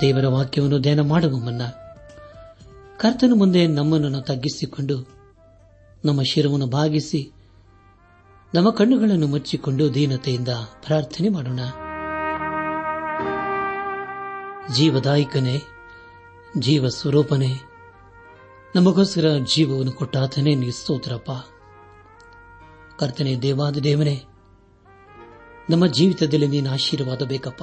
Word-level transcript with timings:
ದೇವರ 0.00 0.26
ವಾಕ್ಯವನ್ನು 0.26 0.78
ಧ್ಯಾನ 0.78 1.00
ಮಾಡುವ 1.00 1.38
ಮುನ್ನ 1.38 1.62
ಕರ್ತನ 2.96 3.32
ಮುಂದೆ 3.34 3.66
ನಮ್ಮನ್ನು 3.66 4.20
ತಗ್ಗಿಸಿಕೊಂಡು 4.22 5.08
ನಮ್ಮ 6.04 6.22
ಶಿರವನ್ನು 6.22 6.66
ಭಾಗಿಸಿ 6.66 7.32
ನಮ್ಮ 8.54 8.70
ಕಣ್ಣುಗಳನ್ನು 8.70 9.26
ಮುಚ್ಚಿಕೊಂಡು 9.26 9.94
ದೀನತೆಯಿಂದ 9.94 10.48
ಪ್ರಾರ್ಥನೆ 10.86 11.28
ಮಾಡೋಣ. 11.28 11.60
ಜೀವದಾಯಕನೇ 14.74 15.62
ಜೀವ 16.58 16.88
ಸ್ವರೂಪನೇ 16.88 17.54
ನಮಗೋಸ್ಕರ 18.76 19.38
ಜೀವವನ್ನು 19.56 19.92
ಕೊಟ್ಟಾತನೇ 19.92 20.70
ಸ್ತೋತ್ರಪ್ಪ. 20.70 21.30
ಕರ್ತನೆ 22.98 23.36
ದೇವಾದ 23.36 23.76
ದೇವನೇ, 23.76 24.22
ನಮ್ಮ 25.70 25.86
ಜೀವಿತದಲ್ಲಿ 25.86 26.46
ನೀನು 26.46 26.70
ಆಶೀರ್ವಾದ 26.70 27.22
ಬೇಕಪ್ಪ. 27.22 27.62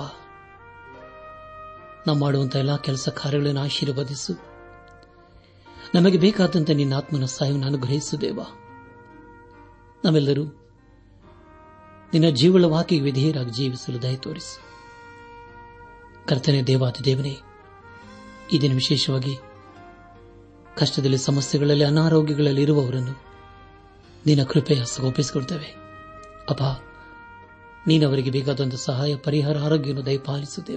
ನಾವು 2.07 2.19
ಮಾಡುವಂತಹ 2.19 2.59
ಎಲ್ಲಾ 2.59 2.77
ಕೆಲಸ 2.77 3.09
ಕಾರ್ಯಗಳನ್ನು 3.09 3.61
ಆಶೀರ್ವದಿಸು. 3.61 4.33
ನಮಗೆ 5.95 6.17
ಬೇಕಾದಂತೆ 6.17 6.73
ನಿನ್ನ 6.73 6.93
ಆತ್ಮನ 6.93 7.25
ಸಹಾಯವನ್ನು 7.25 7.67
ಅನುಗ್ರಹಿಸು 7.67 8.21
ದೇವ. 8.21 8.39
ನಾವೆಲ್ಲರೂ 10.05 10.43
ನಿನ್ನ 12.13 12.29
ಜೀವಳ 12.29 12.65
ವಾಕಿಗೆ 12.65 13.01
ವಿಧೇಯರಾಗಿ 13.01 13.51
ಜೀವಿಸಲು 13.51 14.01
ದಯ 14.01 14.15
ತೋರಿಸು. 14.15 14.59
ಕರ್ತನೆ 16.27 16.63
ದೇವಾತಿ 16.63 17.05
ದೇವನೇ 17.05 17.37
ಈ 18.53 18.59
ದಿನ 18.61 18.73
ವಿಶೇಷವಾಗಿ 18.73 19.37
ಕಷ್ಟದಲ್ಲಿ, 20.77 21.17
ಸಮಸ್ಯೆಗಳಲ್ಲಿ, 21.17 21.83
ಅನಾರೋಗ್ಯಗಳಲ್ಲಿ 21.83 22.61
ಇರುವವರನ್ನು 22.61 23.23
ನಿನ್ನ 24.25 24.43
ಕೃಪೆಯ 24.43 24.83
ಒಪ್ಪಿಸಿಕೊಳ್ತೇವೆ 25.03 25.75
ಅಪ್ಪ 26.49 26.63
ನೀನವರಿಗೆ 27.87 28.29
ಬೇಕಾದಂತಹ 28.29 28.77
ಸಹಾಯ, 28.77 29.15
ಪರಿಹಾರ, 29.15 29.57
ಆರೋಗ್ಯವನ್ನು 29.57 30.05
ದಯಪಾಲಿಸು 30.05 30.67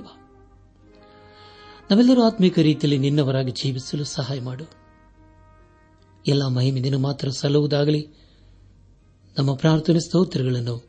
ನಾವೆಲ್ಲರೂ 1.91 2.23
ಆತ್ಮೀಕ 2.23 2.59
ರೀತಿಯಲ್ಲಿ 2.59 2.99
ನಿನ್ನವರಾಗಿ 2.99 3.53
ಜೀವಿಸಲು 3.53 4.05
ಸಹಾಯ 4.05 4.41
ಮಾಡು. 4.41 4.65
ಎಲ್ಲ 6.27 6.47
ಮಹಿಮೆ 6.47 6.81
ನಿನ್ನ 6.81 6.97
ಮಾತ್ರ 6.97 7.31
ಸಲ್ಲುವುದಾಗಲಿ. 7.31 8.09
ನಮ್ಮ 9.39 9.55
ಪ್ರಾರ್ಥನೆ 9.55 10.01
ಸ್ತೋತ್ರಗಳನ್ನು 10.01 10.89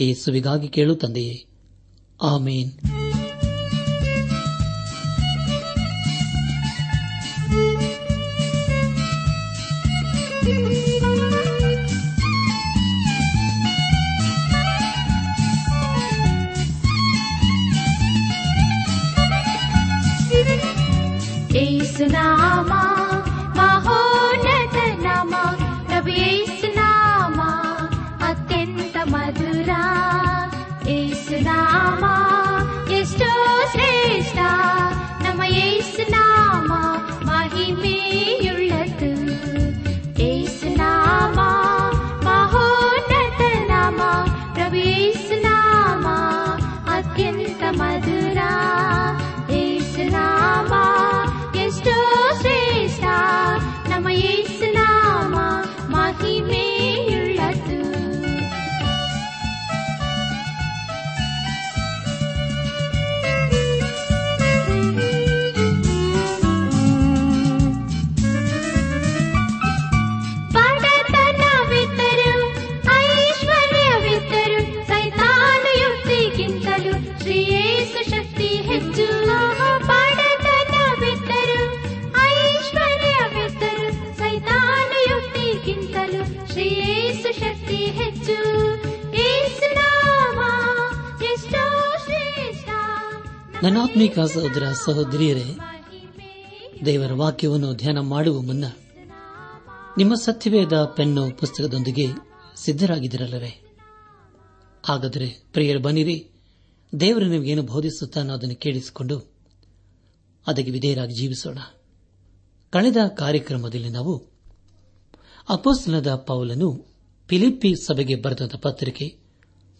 ಏಸುವಿಗಾಗಿ 0.00 0.68
ಕೇಳು 0.68 0.94
ತಂದೆಯೇ. 0.96 1.44
ಆಮೇನ್. 2.22 2.72
ನನ್ನಾತ್ಮೀಕ 93.96 94.32
ಸಹೋದರ 94.32 94.72
ಸಹೋದರಿಯರೇ, 94.84 95.44
ದೇವರ 96.84 97.12
ವಾಕ್ಯವನ್ನು 97.12 97.74
ಧ್ಯಾನ 97.74 97.98
ಮಾಡುವ 97.98 98.40
ಮುನ್ನ 98.40 98.64
ನಿಮ್ಮ 99.98 100.14
ಸತ್ಯವೇದ 100.14 100.72
ಪೆನ್ನು 100.96 101.30
ಪುಸ್ತಕದೊಂದಿಗೆ 101.38 102.06
ಸಿದ್ದರಾಗಿದ್ದಿರಲ್ಲವೇ 102.56 103.52
ಹಾಗಾದರೆ 104.84 105.28
ಪ್ರಿಯರು 105.52 105.80
ಬನ್ನಿರಿ, 105.80 106.30
ದೇವರು 107.00 107.26
ನಿಮಗೇನು 107.26 107.62
ಬೋಧಿಸುತ್ತಾನೋ 107.62 108.34
ಅದನ್ನು 108.34 108.56
ಕೇಳಿಸಿಕೊಂಡು 108.56 109.18
ಅದಕ್ಕೆ 110.46 110.70
ವಿಧೇಯರಾಗಿ 110.70 111.14
ಜೀವಿಸೋಣ. 111.14 111.58
ಕಳೆದ 112.70 112.96
ಕಾರ್ಯಕ್ರಮದಲ್ಲಿ 113.16 113.88
ನಾವು 113.88 114.14
ಅಪೋಸ್ತನದ 115.48 116.14
ಪೌಲನು 116.14 116.86
ಫಿಲಿಪ್ಪಿ 117.28 117.74
ಸಭೆಗೆ 117.86 118.14
ಬರೆದ 118.14 118.54
ಪತ್ರಿಕೆ 118.62 119.18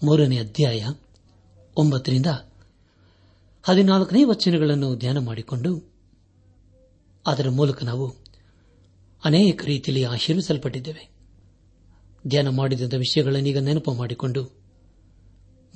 ಮೂರನೇ 0.02 0.38
ಅಧ್ಯಾಯ 0.38 0.86
ಒಂಬತ್ತರಿಂದ 1.76 2.26
ಹದಿನಾಲ್ಕನೇ 3.66 4.25
ವಚನಗಳನ್ನು 4.25 4.97
ಧ್ಯಾನ 4.97 5.19
ಮಾಡಿಕೊಂಡು, 5.19 5.92
ಅದರ 7.26 7.48
ಮೂಲಕ 7.48 7.84
ನಾವು 7.84 8.14
ಅನೇಕ 9.25 9.62
ರೀತಿಯಲ್ಲಿ 9.64 10.04
ಆಶೀರ್ವಿಸಲ್ಪಟ್ಟಿದ್ದೇವೆ. 10.04 11.10
ಧ್ಯಾನ 12.26 12.48
ಮಾಡಿದಂಥ 12.48 12.94
ವಿಷಯಗಳನ್ನೀಗ 12.94 13.58
ನೆನಪು 13.58 13.92
ಮಾಡಿಕೊಂಡು 13.92 14.44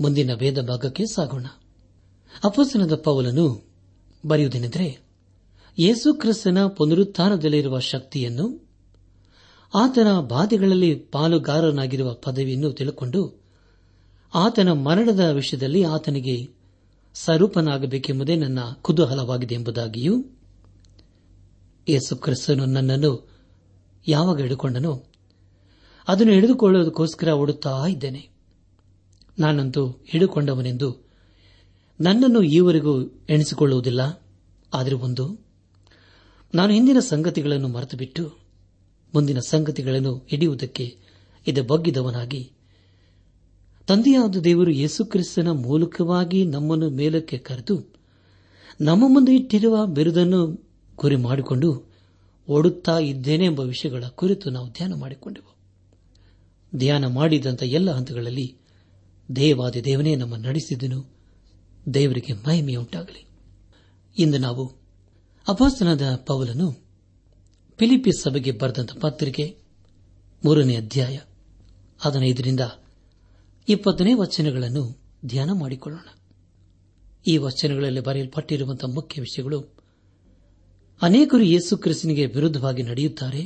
ಮುಂದಿನ 0.01 0.35
ವೇದ 0.35 0.61
ಭಾಗಕ್ಕೆ 0.61 1.07
ಸಾಗೋಣ. 1.07 1.47
ಅಪಸನದ 2.45 2.95
ಪೌಲನು 2.95 3.65
ಬರೆಯುವುದೇನೆಂದರೆ, 4.27 5.01
ಯೇಸು 5.79 6.15
ಕ್ರಿಸ್ತನ 6.15 6.67
ಪುನರುತ್ಥಾನದಲ್ಲಿರುವ 6.67 7.79
ಶಕ್ತಿಯನ್ನು 7.79 8.69
ಆತನ 9.75 10.21
ಬಾಧೆಗಳಲ್ಲಿ 10.21 10.95
ಪಾಲುಗಾರನಾಗಿರುವ 10.95 12.13
ಪದವಿಯನ್ನು 12.15 12.73
ತಿಳುಕೊಂಡು 12.73 13.43
ಆತನ 14.35 14.73
ಮರಣದ 14.73 15.21
ವಿಷಯದಲ್ಲಿ 15.21 15.83
ಆತನಿಗೆ 15.83 16.58
ಸ್ವರೂಪನಾಗಬೇಕೆಂಬುದೇ 17.25 18.37
ನನ್ನ 18.37 18.59
ಕುತೂಹಲವಾಗಿದೆ 18.83 19.55
ಎಂಬುದಾಗಿಯೂ 19.55 20.25
ಯೇಸು 21.89 22.17
ಕ್ರಿಸ್ತನು 22.17 22.67
ನನ್ನನ್ನು 22.67 23.29
ಯಾವಾಗ 24.09 24.41
ಹಿಡಿಕೊಂಡನೋ 24.41 25.05
ಅದನ್ನು 26.09 26.33
ಹಿಡಿದುಕೊಳ್ಳುವುದಕ್ಕೋಸ್ಕರ 26.33 27.29
ಓಡುತ್ತಾ 27.29 27.87
ಇದ್ದೇನೆ. 27.89 28.29
ನಾನಂತೂ 29.39 29.87
ಹಿಡಿಕೊಂಡವನೆಂದು 30.07 31.09
ನನ್ನನ್ನು 32.01 32.43
ಈವರೆಗೂ 32.43 33.03
ಎಣಿಸಿಕೊಳ್ಳುವುದಿಲ್ಲ. 33.31 34.23
ಆದರೆ 34.75 34.95
ಒಂದು, 34.95 35.47
ನಾನು 36.55 36.73
ಹಿಂದಿನ 36.73 36.99
ಸಂಗತಿಗಳನ್ನು 36.99 37.69
ಮರೆತುಬಿಟ್ಟು 37.69 38.39
ಮುಂದಿನ 39.15 39.39
ಸಂಗತಿಗಳನ್ನು 39.39 40.25
ಹಿಡಿಯುವುದಕ್ಕೆ 40.29 40.99
ಇದು 41.47 41.63
ಬಗ್ಗಿದವನಾಗಿ 41.65 42.53
ತಂದೆಯಾದ 43.89 44.37
ದೇವರು 44.37 44.71
ಯೇಸುಕ್ರಿಸ್ತನ 44.71 45.49
ಮೂಲಕವಾಗಿ 45.51 46.45
ನಮ್ಮನ್ನು 46.45 46.91
ಮೇಲಕ್ಕೆ 46.91 47.39
ಕರೆದು 47.39 47.87
ನಮ್ಮ 48.81 49.05
ಮುಂದೆ 49.09 49.35
ಇಟ್ಟಿರುವ 49.35 49.87
ಬಿರುದನ್ನು 49.87 50.69
ಗುರಿ 50.97 51.17
ಮಾಡಿಕೊಂಡು 51.17 51.85
ಓಡುತ್ತಾ 52.49 52.99
ಇದ್ದೇನೆ 52.99 53.45
ಎಂಬ 53.45 53.61
ವಿಷಯಗಳ 53.61 54.05
ಕುರಿತು 54.05 54.51
ನಾವು 54.51 54.71
ಧ್ಯಾನ 54.71 54.95
ಮಾಡಿಕೊಂಡೆವು. 54.95 55.57
ಧ್ಯಾನ 56.79 57.07
ಮಾಡಿದಂಥ 57.07 57.63
ಎಲ್ಲ 57.63 57.91
ಹಂತಗಳಲ್ಲಿ 57.91 58.57
ದೇವಾದಿ 59.37 59.85
ದೇವನೇ 59.85 60.15
ನಮ್ಮ 60.15 60.37
ನಡೆಸಿದನು. 60.37 61.05
ದೇವರಿಗೆ 61.95 62.33
ಮಹಿಮೆಯುಂಟಾಗಲಿ. 62.33 63.27
ಇಂದು 64.19 64.39
ನಾವು 64.39 64.73
ಅಪಾಸನದ 65.49 66.23
ಪೌಲನು 66.27 66.73
ಫಿಲಿಪೀಸ್ 67.79 68.23
ಸಭೆಗೆ 68.23 68.51
ಬರೆದಂತ 68.51 68.91
ಪತ್ರಿಕೆ 69.01 69.57
ಮೂರನೇ 70.45 70.77
ಅಧ್ಯಾಯ 70.77 71.19
ಹದಿನೈದರಿಂದ 71.99 72.61
ಇಪ್ಪತ್ತನೇ 73.69 74.15
ವಚನಗಳನ್ನು 74.15 74.99
ಧ್ಯಾನ 75.27 75.53
ಮಾಡಿಕೊಳ್ಳೋಣ. 75.53 76.09
ಈ 77.27 77.37
ವಚನಗಳಲ್ಲಿ 77.37 78.01
ಬರೆಯಲ್ಪಟ್ಟಿರುವಂತಹ 78.01 78.89
ಮುಖ್ಯ 78.89 79.21
ವಿಷಯಗಳು, 79.21 79.65
ಅನೇಕರು 81.03 81.43
ಯೇಸು 81.43 81.77
ಕ್ರಿಸ್ತನಿಗೆ 81.77 82.27
ವಿರುದ್ಧವಾಗಿ 82.27 82.83
ನಡೆಯುತ್ತಾರೆ. 82.83 83.43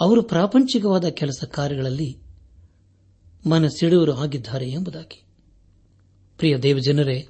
ಅವರು 0.00 0.22
ಪ್ರಾಪಂಚಿಕವಾದ 0.22 1.04
ಕೆಲಸ 1.04 1.44
ಕಾರ್ಯಗಳಲ್ಲಿ 1.44 2.18
ಮನಸ್ಸಿಡುವರು 3.48 4.14
ಆಗಿದ್ದಾರೆ 4.14 4.70
ಎಂಬುದಾಗಿ. 4.70 5.24
ಪ್ರಿಯ 6.38 6.58
ದೇವಜನರೇ, 6.58 7.28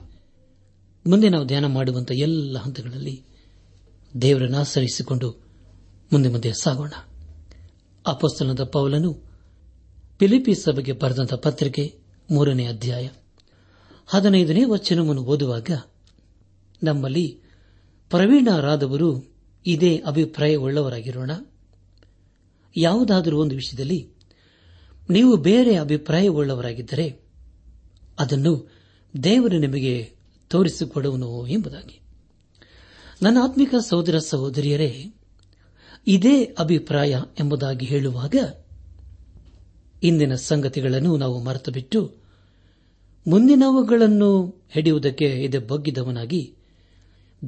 ಮುಂದೆ 1.07 1.29
ನಾವು 1.29 1.47
ಧ್ಯಾನ 1.47 1.67
ಮಾಡುವಂತಹ 1.67 2.15
ಎಲ್ಲ 2.15 2.59
ಹಂತಗಳಲ್ಲಿ 2.59 3.23
ದೇವರನ್ನು 4.23 4.59
ಆಚರಿಸಿಕೊಂಡು 4.59 5.31
ಮುಂದೆ 6.13 6.29
ಮುಂದೆ 6.29 6.53
ಸಾಗೋಣ. 6.53 6.93
ಅಪಸ್ತನದ 8.07 8.65
ಪೌಲನು 8.65 9.24
ಫಿಲಿಪಿ 10.19 10.55
ಸಭೆಗೆ 10.55 10.93
ಬರೆದಂತಹ 10.93 11.37
ಪತ್ರಿಕೆ 11.37 11.99
ಮೂರನೇ 12.31 12.67
ಅಧ್ಯಾಯ 12.67 13.09
ಹದಿನೈದನೇ 14.07 14.65
ವಚನವನ್ನು 14.65 15.23
ಓದುವಾಗ 15.23 15.71
ನಮ್ಮಲ್ಲಿ 16.83 17.41
ಪ್ರವೀಣರಾದವರು 18.11 19.35
ಇದೇ 19.67 20.03
ಅಭಿಪ್ರಾಯವುಳ್ಳವರಾಗಿರೋಣ. 20.07 21.31
ಯಾವುದಾದರೂ 22.77 23.41
ಒಂದು 23.41 23.55
ವಿಷಯದಲ್ಲಿ 23.55 24.11
ನೀವು 25.11 25.37
ಬೇರೆ 25.37 25.77
ಅಭಿಪ್ರಾಯವುಳ್ಳವರಾಗಿದ್ದರೆ 25.77 27.21
ಅದನ್ನು 28.19 28.73
ದೇವರು 29.23 29.59
ನಿಮಗೆ 29.59 30.17
ತೋರಿಸಿಕೊಡುವನು 30.49 31.47
ಎಂಬುದಾಗಿ. 31.47 32.01
ನನ್ನ 33.23 33.39
ಆತ್ಮಿಕ 33.43 33.75
ಸಹೋದರ 33.75 34.19
ಸಹೋದರಿಯರೇ, 34.19 35.15
ಇದೇ 36.07 36.45
ಅಭಿಪ್ರಾಯ 36.45 37.23
ಎಂಬುದಾಗಿ 37.41 37.87
ಹೇಳುವಾಗ 37.87 38.35
ಇಂದಿನ 40.05 40.35
ಸಂಗತಿಗಳನ್ನು 40.35 41.17
ನಾವು 41.17 41.43
ಮರೆತು 41.43 41.71
ಬಿಟ್ಟು 41.71 42.13
ಮುಂದಿನವುಗಳನ್ನು 43.27 44.63
ಹಿಡಿಯುವುದಕ್ಕೆ 44.71 45.25
ಇದೆ 45.25 45.59
ಬಗ್ಗಿದವನಾಗಿ 45.59 46.55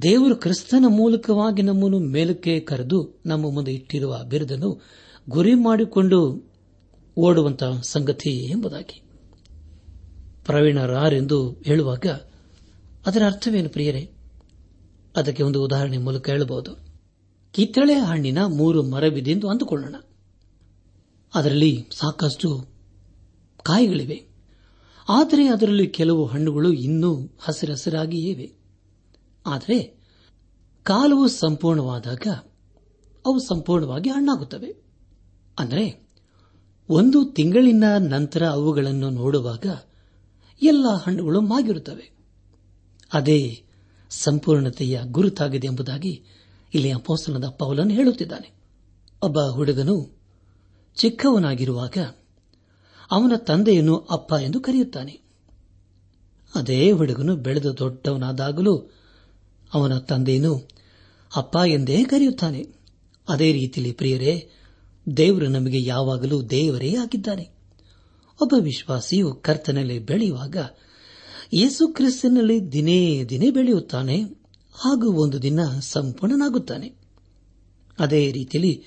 ದೇವರು 0.03 0.37
ಕ್ರಿಸ್ತನ 0.37 0.85
ಮೂಲಕವಾಗಿ 0.88 1.62
ನಮ್ಮನ್ನು 1.62 1.99
ಮೇಲಕ್ಕೆ 1.99 2.61
ಕರೆದು 2.61 3.20
ನಮ್ಮ 3.26 3.55
ಮುಂದೆ 3.55 3.73
ಇಟ್ಟಿರುವ 3.73 4.25
ಬಿರುದನ್ನು 4.25 4.82
ಗುರಿ 5.29 5.55
ಮಾಡಿಕೊಂಡು 5.55 6.50
ಓಡುವಂತಹ 7.17 7.81
ಸಂಗತಿ 7.81 8.31
ಎಂಬುದಾಗಿ. 8.31 9.03
ಪ್ರವೀಣರಾರೆಂದು 10.44 11.50
ಹೇಳುವಾಗ 11.50 12.06
ಅದರ 13.06 13.23
ಅರ್ಥವೇನು 13.26 13.69
ಪ್ರಿಯರೇ? 13.69 14.11
ಅದಕ್ಕೆ 15.17 15.43
ಒಂದು 15.43 15.64
ಉದಾಹರಣೆ 15.64 15.99
ಮೂಲಕ 15.99 16.31
ಹೇಳಬಹುದು. 16.31 16.75
ಕಿತ್ತಳೆ 17.53 17.94
ಹಣ್ಣಿನ 17.94 18.38
ಮೂರು 18.44 18.82
ಮರವಿದೆ 18.82 19.31
ಎಂದು 19.31 19.49
ಅಂದುಕೊಳ್ಳೋಣ. 19.49 19.94
ಅದರಲ್ಲಿ 21.36 21.88
ಸಾಕಷ್ಟು 21.98 22.66
ಕಾಯಿಗಳಿವೆ. 23.62 24.26
ಆದರೆ 25.08 25.48
ಅದರಲ್ಲಿ 25.48 25.86
ಕೆಲವು 25.86 26.26
ಹಣ್ಣುಗಳು 26.26 26.72
ಇನ್ನೂ 26.72 27.36
ಹಸಿರಸಿರಾಗಿಯೇ 27.40 28.30
ಇವೆ 28.30 28.52
ಆದರೆ 29.46 29.96
ಕಾಲವು 30.82 31.28
ಸಂಪೂರ್ಣವಾದಾಗ 31.28 32.26
ಅವು 33.26 33.38
ಸಂಪೂರ್ಣವಾಗಿ 33.38 34.10
ಹಣ್ಣಾಗುತ್ತವೆ. 34.10 34.74
ಅಂದರೆ 35.58 36.08
ಒಂದು 36.90 37.24
ತಿಂಗಳಿನ 37.24 37.84
ನಂತರ 37.98 38.46
ಅವುಗಳನ್ನು 38.46 39.10
ನೋಡುವಾಗ 39.10 39.66
ಎಲ್ಲ 40.62 40.86
ಹಣ್ಣುಗಳು 41.06 41.40
ಮಾಗಿರುತ್ತವೆ. 41.40 42.16
ಅದೇ 43.12 43.62
ಸಂಪೂರ್ಣತೆಯ 44.10 45.00
ಗುರುತಾಗಿದೆ 45.04 45.66
ಎಂಬುದಾಗಿ 45.66 46.24
ಇಲ್ಲಿ 46.74 46.90
ಅಪೋಸನದ 46.92 47.48
ಪೌಲನ್ನು 47.48 47.94
ಹೇಳುತ್ತಿದ್ದಾನೆ. 47.94 48.52
ಒಬ್ಬ 49.22 49.38
ಹುಡುಗನು 49.38 50.15
ಚಿಕ್ಕವನಾಗಿರುವಾಗ 50.96 51.98
ಅವನ 53.10 53.32
ತಂದೆಯನ್ನು 53.37 53.96
ಅಪ್ಪ 53.96 54.32
ಎಂದು 54.32 54.60
ಕರೆಯುತ್ತಾನೆ. 54.60 55.20
ಅದೇ 56.54 56.93
ಹುಡುಗನು 56.93 57.37
ಬೆಳೆದು 57.37 57.78
ದೊಡ್ಡವನಾದಾಗಲೂ 57.78 58.90
ಅವನ 59.75 59.98
ತಂದೆಯನ್ನು 59.98 60.69
ಅಪ್ಪ 61.37 61.56
ಎಂದೇ 61.66 62.04
ಕರೆಯುತ್ತಾನೆ. 62.04 62.66
ಅದೇ 63.28 63.52
ರೀತಿಯಲ್ಲಿ 63.52 63.93
ಪ್ರಿಯರೇ, 63.93 64.48
ದೇವರು 65.16 65.48
ನಮಗೆ 65.48 65.84
ಯಾವಾಗಲೂ 65.84 66.43
ದೇವರೇ 66.43 66.94
ಆಗಿದ್ದಾನೆ. 66.94 67.48
ಒಬ್ಬ 68.43 68.54
ವಿಶ್ವಾಸಿಯು 68.60 69.34
ಕರ್ತನಲ್ಲಿ 69.34 69.98
ಬೆಳೆಯುವಾಗ 69.98 70.56
ಯೇಸು 71.54 71.88
ಕ್ರಿಸ್ತನಲ್ಲಿ 71.88 72.72
ದಿನೇ 72.72 73.25
ದಿನೇ 73.25 73.50
ಬೆಳೆಯುತ್ತಾನೆ, 73.50 74.22
ಹಾಗೂ 74.72 75.12
ಒಂದು 75.12 75.43
ದಿನ 75.43 75.60
ಸಂಪೂರ್ಣನಾಗುತ್ತಾನೆ. 75.81 76.94
ಅದೇ 77.98 78.32
ರೀತಿಯಲ್ಲಿ 78.32 78.82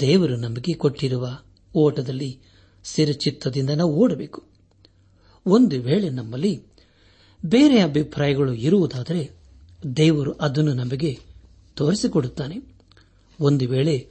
ದೇವರು 0.00 0.36
ನಮಗೆ 0.36 0.72
ಕೊಟ್ಟಿರುವ 0.72 1.43
ಓಟದಲ್ಲಿ 1.74 2.40
ಸಿರಚಿತ್ತದಿಂದ 2.84 3.70
ನಾವು 3.70 3.94
ಓಡಬೇಕು. 3.94 4.44
ಒಂದು 5.46 5.82
ವೇಳೆ 5.82 6.10
ನಮ್ಮಲ್ಲಿ 6.10 6.62
ಬೇರೆ 7.46 7.80
ಅಭಿಪ್ರಾಯಗಳು 7.80 8.54
ಇರುವುದಾದರೆ 8.54 9.30
ದೇವರು 9.96 10.32
ಅದನ್ನು 10.32 10.74
ನಮಗೆ 10.74 11.18
ತೋರಿಸಿಕೊಡುತ್ತಾನೆ. 11.74 12.56
ಒಂದು 13.40 13.68
ವೇಳೆ 13.68 14.10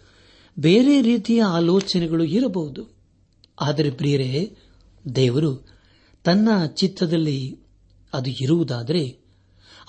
ಬೇರೆ 0.59 1.01
ರೀತಿಯ 1.01 1.43
ಆಲೋಚನೆಗಳು 1.43 2.23
ಇರಬಹುದು. 2.23 2.93
ಆದರೆ 3.61 3.91
ಪ್ರಿಯರೇ, 3.91 4.57
ದೇವರು 5.15 5.67
ತನ್ನ 6.23 6.65
ಚಿತ್ತದಲ್ಲಿ 6.65 7.59
ಅದು 8.13 8.29
ಇರುವುದಾದರೆ 8.29 9.17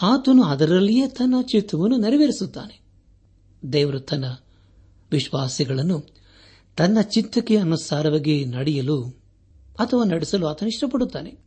ಆತನು 0.03 0.43
ಅದರಲ್ಲಿಯೇ 0.43 1.09
ತನ್ನ 1.09 1.35
ಚಿತ್ತವನ್ನು 1.43 1.97
ನೆರವೇರಿಸುತ್ತಾನೆ. 1.97 2.81
ದೇವರು 3.73 4.01
ತನ್ನ 4.01 4.25
ವಿಶ್ವಾಸಿಗಳನ್ನು 5.13 6.24
ತನ್ನ 6.77 7.01
ಚಿತ್ತಕ್ಕೆ 7.01 7.57
ಅನುಸಾರವಾಗಿ 7.57 8.45
ನಡೆಯಲು 8.45 9.05
ಅಥವಾ 9.79 10.05
ನಡೆಸಲು 10.05 10.47
ಆತನು 10.47 10.69
ಇಷ್ಟಪಡುತ್ತಾನೆ. 10.69 11.39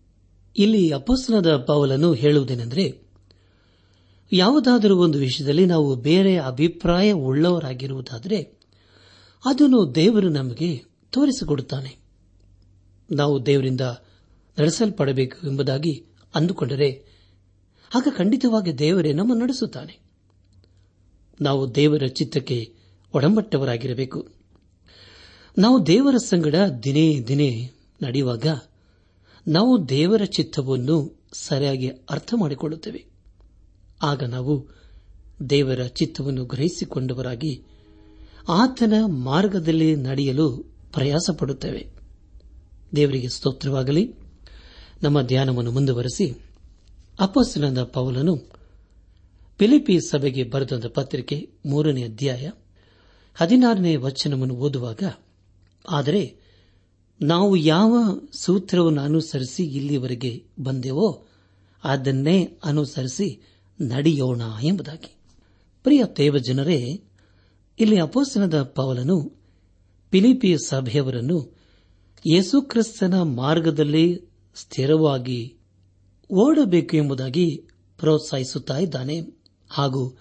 ಇಲ್ಲಿ 0.58 0.94
ಅಪಸ್ನದ 0.94 1.58
ಪೌಲನು 1.58 2.14
ಹೇಳುವುದೇನೆಂದರೆ, 2.14 3.04
ಯಾವುದಾದರೂ 4.32 4.98
ಒಂದು 4.98 5.18
ವಿಷಯದಲ್ಲಿ 5.18 5.66
ನಾವು 5.66 5.96
ಬೇರೆ 5.96 6.38
ಅಭಿಪ್ರಾಯ 6.38 7.12
ಉಳ್ಳವರಾಗಿರುವುದಾದರೆ, 7.12 8.60
ಅದನ್ನು 9.46 9.96
ದೇವರು 9.96 10.30
ನಮಗೆ 10.30 10.84
ತೋರಿಸಿಕೊಡುತ್ತಾನೆ. 11.12 11.98
ನಾವು 13.12 13.46
ದೇವರಿಂದ 13.46 13.82
ನಡೆಸಲ್ಪಡಬೇಕು 14.60 15.48
ಎಂಬುದಾಗಿ 15.48 16.06
ಅಂದುಕೊಂಡರೆ, 16.36 17.06
ಆಗ 17.96 18.08
ಖಂಡಿತವಾಗಿ 18.18 18.78
ದೇವರೇ 18.78 19.14
ನಮ್ಮ 19.14 19.34
ನಡೆಸುತ್ತಾನೆ. 19.34 20.00
ನಾವು 21.42 21.76
ದೇವರ 21.76 22.04
ಚಿತ್ತಕ್ಕೆ 22.08 22.74
ಒಡಂಬಟ್ಟವರಾಗಿರಬೇಕು. 23.14 24.37
ನಾವು 25.58 25.88
ದೇವರ 25.88 26.16
ಸಂಗಡ 26.18 26.56
ದಿನೇ 26.84 27.22
ದಿನೇ 27.28 27.72
ನಡೆಯುವಾಗ 28.04 28.46
ನಾವು 29.48 29.90
ದೇವರ 29.90 30.22
ಚಿತ್ತವನ್ನು 30.24 31.20
ಸರಿಯಾಗಿ 31.34 31.88
ಅರ್ಥ 31.88 32.34
ಮಾಡಿಕೊಳ್ಳುತ್ತೇವೆ. 32.38 33.06
ಆಗ 34.04 34.24
ನಾವು 34.24 34.68
ದೇವರ 35.50 35.84
ಚಿತ್ತವನ್ನು 35.84 36.46
ಗ್ರಹಿಸಿಕೊಂಡವರಾಗಿ 36.46 37.64
ಆತನ 38.50 38.94
ಮಾರ್ಗದಲ್ಲಿ 39.06 39.96
ನಡೆಯಲು 39.96 40.58
ಪ್ರಯಾಸ 40.94 41.30
ಪಡುತ್ತೇವೆ 41.38 41.88
ದೇವರಿಗೆ 42.96 43.30
ಸ್ತೋತ್ರವಾಗಲಿ. 43.30 44.14
ನಮ್ಮ 45.04 45.22
ಧ್ಯಾನವನ್ನು 45.22 45.72
ಮುಂದುವರೆಸಿ 45.72 46.42
ಅಪಸ್ಸಿನಂದ 47.20 47.78
ಪೌಲನು 47.78 48.38
ಫಿಲಿಪಿ 49.60 50.00
ಸಭೆಗೆ 50.00 50.44
ಬರೆದ 50.44 50.88
ಪತ್ರಿಕೆ 50.88 51.50
ಮೂರನೇ 51.66 52.04
ಅಧ್ಯಾಯ 52.04 52.52
ಹದಿನಾರನೇ 53.36 53.96
ವಚನವನ್ನು 53.96 54.54
ಓದುವಾಗ 54.54 55.04
ಆದರೆ 55.90 56.38
ನಾವು 57.22 57.56
ಯಾವ 57.56 58.20
ಸೂತ್ರವನ್ನು 58.34 59.02
ಅನುಸರಿಸಿ 59.02 59.64
ಇಲ್ಲಿವರೆಗೆ 59.64 60.46
ಬಂದೆವೋ 60.60 61.28
ಅದನ್ನೇ 61.84 62.58
ಅನುಸರಿಸಿ 62.64 63.42
ನಡೆಯೋಣ 63.82 64.42
ಎಂಬುದಾಗಿ. 64.62 65.16
ಪ್ರಿಯ 65.84 66.04
ದೇವಜನರೇ 66.18 67.04
ಇಲ್ಲಿ 67.80 68.00
ಅಪೋಸನದ 68.00 68.64
ಪವಲನು 68.64 69.32
ಪಿಲಿಪಿಯ 70.10 70.58
ಸಭೆಯವರನ್ನು 70.66 71.58
ಯೇಸುಕ್ರಿಸ್ತನ 72.32 73.22
ಮಾರ್ಗದಲ್ಲಿ 73.22 74.22
ಸ್ಥಿರವಾಗಿ 74.56 75.58
ಓಡಬೇಕು 76.34 76.96
ಎಂಬುದಾಗಿ 76.96 77.68
ಪ್ರೋತ್ಸಾಹಿಸುತ್ತಾ 78.00 78.78
ಇದ್ದಾನೆ 78.78 79.22
ಹಾಗೂ 79.70 80.18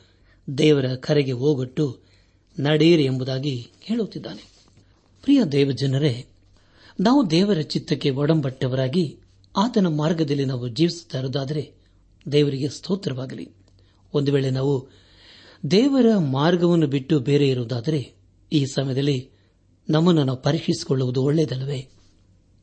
ದೇವರ 0.58 0.94
ಕರೆಗೆ 0.94 1.32
ಹೋಗೊಟ್ಟು 1.32 1.99
ನಡೆಯಿರಿ 2.61 3.04
ಎಂಬುದಾಗಿ 3.04 3.66
ಹೇಳುತ್ತಿದ್ದಾನೆ. 3.80 4.56
ಪ್ರಿಯ 5.26 5.45
ದೇವಜನರೇ, 5.45 6.26
ನಾವು 7.00 7.30
ದೇವರ 7.30 7.61
ಚಿತ್ತಕ್ಕೆ 7.61 8.11
ಒಡಂಬಟ್ಟವರಾಗಿ 8.11 9.18
ಆತನ 9.56 9.87
ಮಾರ್ಗದಲ್ಲಿ 9.87 10.45
ನಾವು 10.45 10.68
ಜೀವಿಸುತ್ತಿರುವುದಾದರೆ 10.68 11.75
ದೇವರಿಗೆ 12.33 12.68
ಸ್ತೋತ್ರವಾಗಲಿ. 12.68 13.49
ಒಂದು 14.14 14.33
ವೇಳೆ 14.33 14.50
ನಾವು 14.50 14.88
ದೇವರ 15.71 16.06
ಮಾರ್ಗವನ್ನು 16.18 16.87
ಬಿಟ್ಟು 16.87 17.21
ಬೇರೆ 17.21 17.49
ಇರುವುದಾದರೆ, 17.49 18.14
ಈ 18.52 18.64
ಸಮಯದಲ್ಲಿ 18.64 19.30
ನಮ್ಮನ್ನು 19.90 20.25
ನಾವು 20.25 20.42
ಪರೀಕ್ಷಿಸಿಕೊಳ್ಳುವುದು 20.42 21.23
ಒಳ್ಳೆಯದಲ್ಲವೇ? 21.23 21.88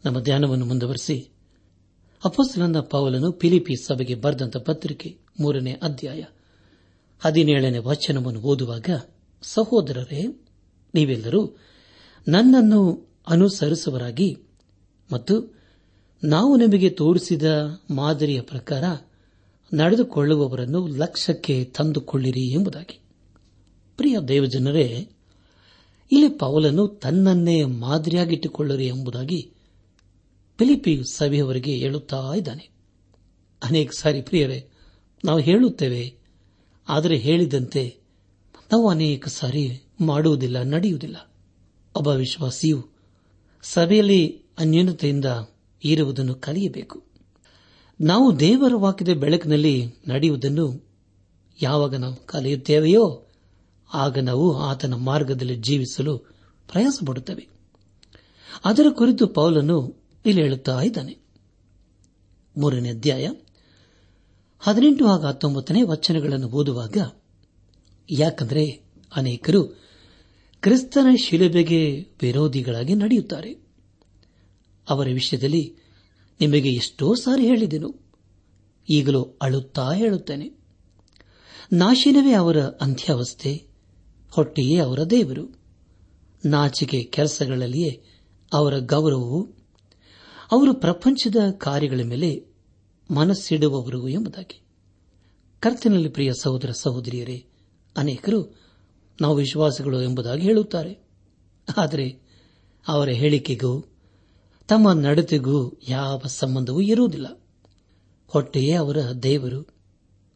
ನಮ್ಮ 0.06 0.20
ಧ್ಯಾನವನ್ನು 0.20 0.66
ಮುಂದುವರೆಸಿ. 0.66 1.30
ಅಪಸ್ಲನ 2.26 2.80
ಪಾವಲನು 2.80 3.32
ಫಿಲಿಪಿ 3.32 3.86
ಸಭೆಗೆ 3.86 4.16
ಬರೆದಂತ 4.16 4.58
ಪತ್ರಿಕೆ 4.58 5.18
ಮೂರನೇ 5.40 5.72
ಅಧ್ಯಾಯ 5.72 6.24
ಹದಿನೇಳನೇ 7.20 7.78
ವಚನವನ್ನು 7.78 8.42
ಓದುವಾಗ, 8.42 8.90
ಸಹೋದರರೇ, 9.42 10.46
ನೀವೆಲ್ಲರೂ 10.94 11.58
ನನ್ನನ್ನು 12.28 13.10
ಅನುಸರಿಸುವರಾಗಿ 13.28 14.38
ಮತ್ತು 15.14 15.56
ನಾವು 16.24 16.58
ನಿಮಗೆ 16.58 16.90
ತೋರಿಸಿದ 16.90 17.44
ಮಾದರಿಯ 17.92 18.42
ಪ್ರಕಾರ 18.42 18.84
ನಡೆದುಕೊಳ್ಳುವವರನ್ನು 19.74 20.88
ಲಕ್ಷ್ಯಕ್ಕೆ 20.88 21.66
ತಂದುಕೊಳ್ಳಿರಿ 21.66 22.52
ಎಂಬುದಾಗಿ. 22.52 23.00
ಪ್ರಿಯ 23.98 24.20
ದೇವಜನರೇ, 24.20 25.10
ಇಲ್ಲಿ 26.12 26.30
ಪೌಲನ್ನು 26.30 26.88
ತನ್ನನ್ನೇ 26.88 27.64
ಮಾದರಿಯಾಗಿಟ್ಟುಕೊಳ್ಳಿರಿ 27.64 28.88
ಎಂಬುದಾಗಿ 28.88 29.52
ಫಿಲಿಪಿ 30.58 31.02
ಸಭೆಯವರಿಗೆ 31.12 31.76
ಹೇಳುತ್ತಾ 31.76 32.34
ಇದ್ದಾನೆ. 32.36 32.70
ಅನೇಕ 33.64 33.92
ಸಾರಿ 33.92 34.22
ಪ್ರಿಯರೇ, 34.22 34.70
ನಾವು 35.26 35.40
ಹೇಳುತ್ತೇವೆ, 35.40 36.16
ಆದರೆ 36.90 37.18
ಹೇಳಿದಂತೆ 37.18 37.98
ನಾವು 38.72 38.90
ಅನೇಕ 38.90 39.28
ಸಾರಿ 39.28 39.82
ಮಾಡುವುದಿಲ್ಲ, 40.02 40.64
ನಡೆಯುವುದಿಲ್ಲ. 40.64 41.33
ಒಬ್ಬ 41.96 42.08
ವಿಶ್ವಾಸಿಯು 42.08 42.88
ಸಭೆಯಲ್ಲಿ 43.64 44.42
ಅನ್ಯೂನತೆಯಿಂದ 44.58 45.26
ಇರುವುದನ್ನು 45.84 46.36
ಕಲಿಯಬೇಕು. 46.36 47.04
ನಾವು 48.02 48.40
ದೇವರ 48.40 48.76
ವಾಕ್ಯದ 48.76 49.18
ಬೆಳಕಿನಲ್ಲಿ 49.18 49.96
ನಡೆಯುವುದನ್ನು 50.08 50.86
ಯಾವಾಗ 51.62 51.96
ನಾವು 51.96 52.16
ಕಲಿಯುತ್ತೇವೆಯೋ, 52.26 53.28
ಆಗ 53.94 54.20
ನಾವು 54.20 54.58
ಆತನ 54.58 54.94
ಮಾರ್ಗದಲ್ಲಿ 54.94 55.56
ಜೀವಿಸಲು 55.56 56.18
ಪ್ರಯಾಸ 56.72 57.00
ಪಡುತ್ತೇವೆ 57.06 57.48
ಅದರ 58.66 58.86
ಕುರಿತು 58.90 59.28
ಪೌಲನ್ನು 59.28 60.04
ಇಲ್ಲಿ 60.26 60.42
ಹೇಳುತ್ತಾ 60.42 60.82
ಇದ್ದಾನೆ. 60.82 61.18
ಮೂರನೇ 62.58 62.90
ಅಧ್ಯಾಯ 62.90 63.30
ಹದಿನೆಂಟು 64.60 65.08
ಹಾಗೂ 65.08 65.28
ಹತ್ತೊಂಬತ್ತನೇ 65.28 65.82
ವಚನಗಳನ್ನು 65.82 66.48
ಓದುವಾಗ, 66.48 66.98
ಯಾಕಂದರೆ 68.10 68.84
ಅನೇಕರು 69.16 69.83
ಕ್ರಿಸ್ತನ 70.64 71.16
ಶಿಲುಬೆಗೆ 71.24 72.08
ವಿರೋಧಿಗಳಾಗಿ 72.22 72.96
ನಡೆಯುತ್ತಾರೆ. 72.96 73.56
ಅವರ 74.90 75.08
ವಿಷಯದಲ್ಲಿ 75.08 75.76
ನಿಮಗೆ 76.40 76.70
ಎಷ್ಟೋ 76.70 77.14
ಸಾರಿ 77.14 77.48
ಹೇಳಿದೆನು. 77.48 78.00
ಈಗಲೂ 78.90 79.24
ಅಳುತ್ತಾ 79.42 79.94
ಹೇಳುತ್ತೇನೆ. 79.94 80.50
ನಾಶಿನವೇ 81.74 82.34
ಅವರ 82.34 82.58
ಅಂತ್ಯಾವಸ್ಥೆ, 82.58 83.68
ಹೊಟ್ಟೆಯೇ 84.32 84.78
ಅವರ 84.78 85.04
ದೇವರು. 85.04 85.60
ನಾಚಿಕೆ 86.46 87.04
ಕೆಲಸಗಳಲ್ಲಿಯೇ 87.04 88.04
ಅವರ 88.54 88.78
ಗೌರವವು. 88.78 89.48
ಅವರು 90.52 90.74
ಪ್ರಪಂಚದ 90.74 91.52
ಕಾರ್ಯಗಳ 91.52 92.00
ಮೇಲೆ 92.04 92.46
ಮನಸ್ಸಿಡುವವರು 93.12 94.08
ಎಂಬುದಾಗಿ. 94.08 94.62
ಕರ್ತನಲ್ಲಿ 95.60 96.10
ಪ್ರಿಯ 96.10 96.32
ಸಹೋದರ 96.34 96.72
ಸಹೋದರಿಯರೇ, 96.72 97.46
ಅನೇಕರು 97.98 98.63
ನಾವು 99.22 99.36
ವಿಶ್ವಾಸಗಳು 99.36 100.02
ಎಂಬುದಾಗಿ 100.02 100.42
ಹೇಳುತ್ತಾರೆ. 100.42 100.98
ಆದರೆ 101.78 102.20
ಅವರ 102.88 103.10
ಹೇಳಿಕೆಗೂ 103.10 103.86
ತಮ್ಮ 104.68 104.94
ನಡತೆಗೂ 104.94 105.80
ಯಾವ 105.90 106.22
ಸಂಬಂಧವೂ 106.26 106.82
ಇರುವುದಿಲ್ಲ. 106.82 107.42
ಹೊಟ್ಟೆಯೇ 108.28 108.72
ಅವರ 108.72 108.98
ದೇವರು. 109.24 109.68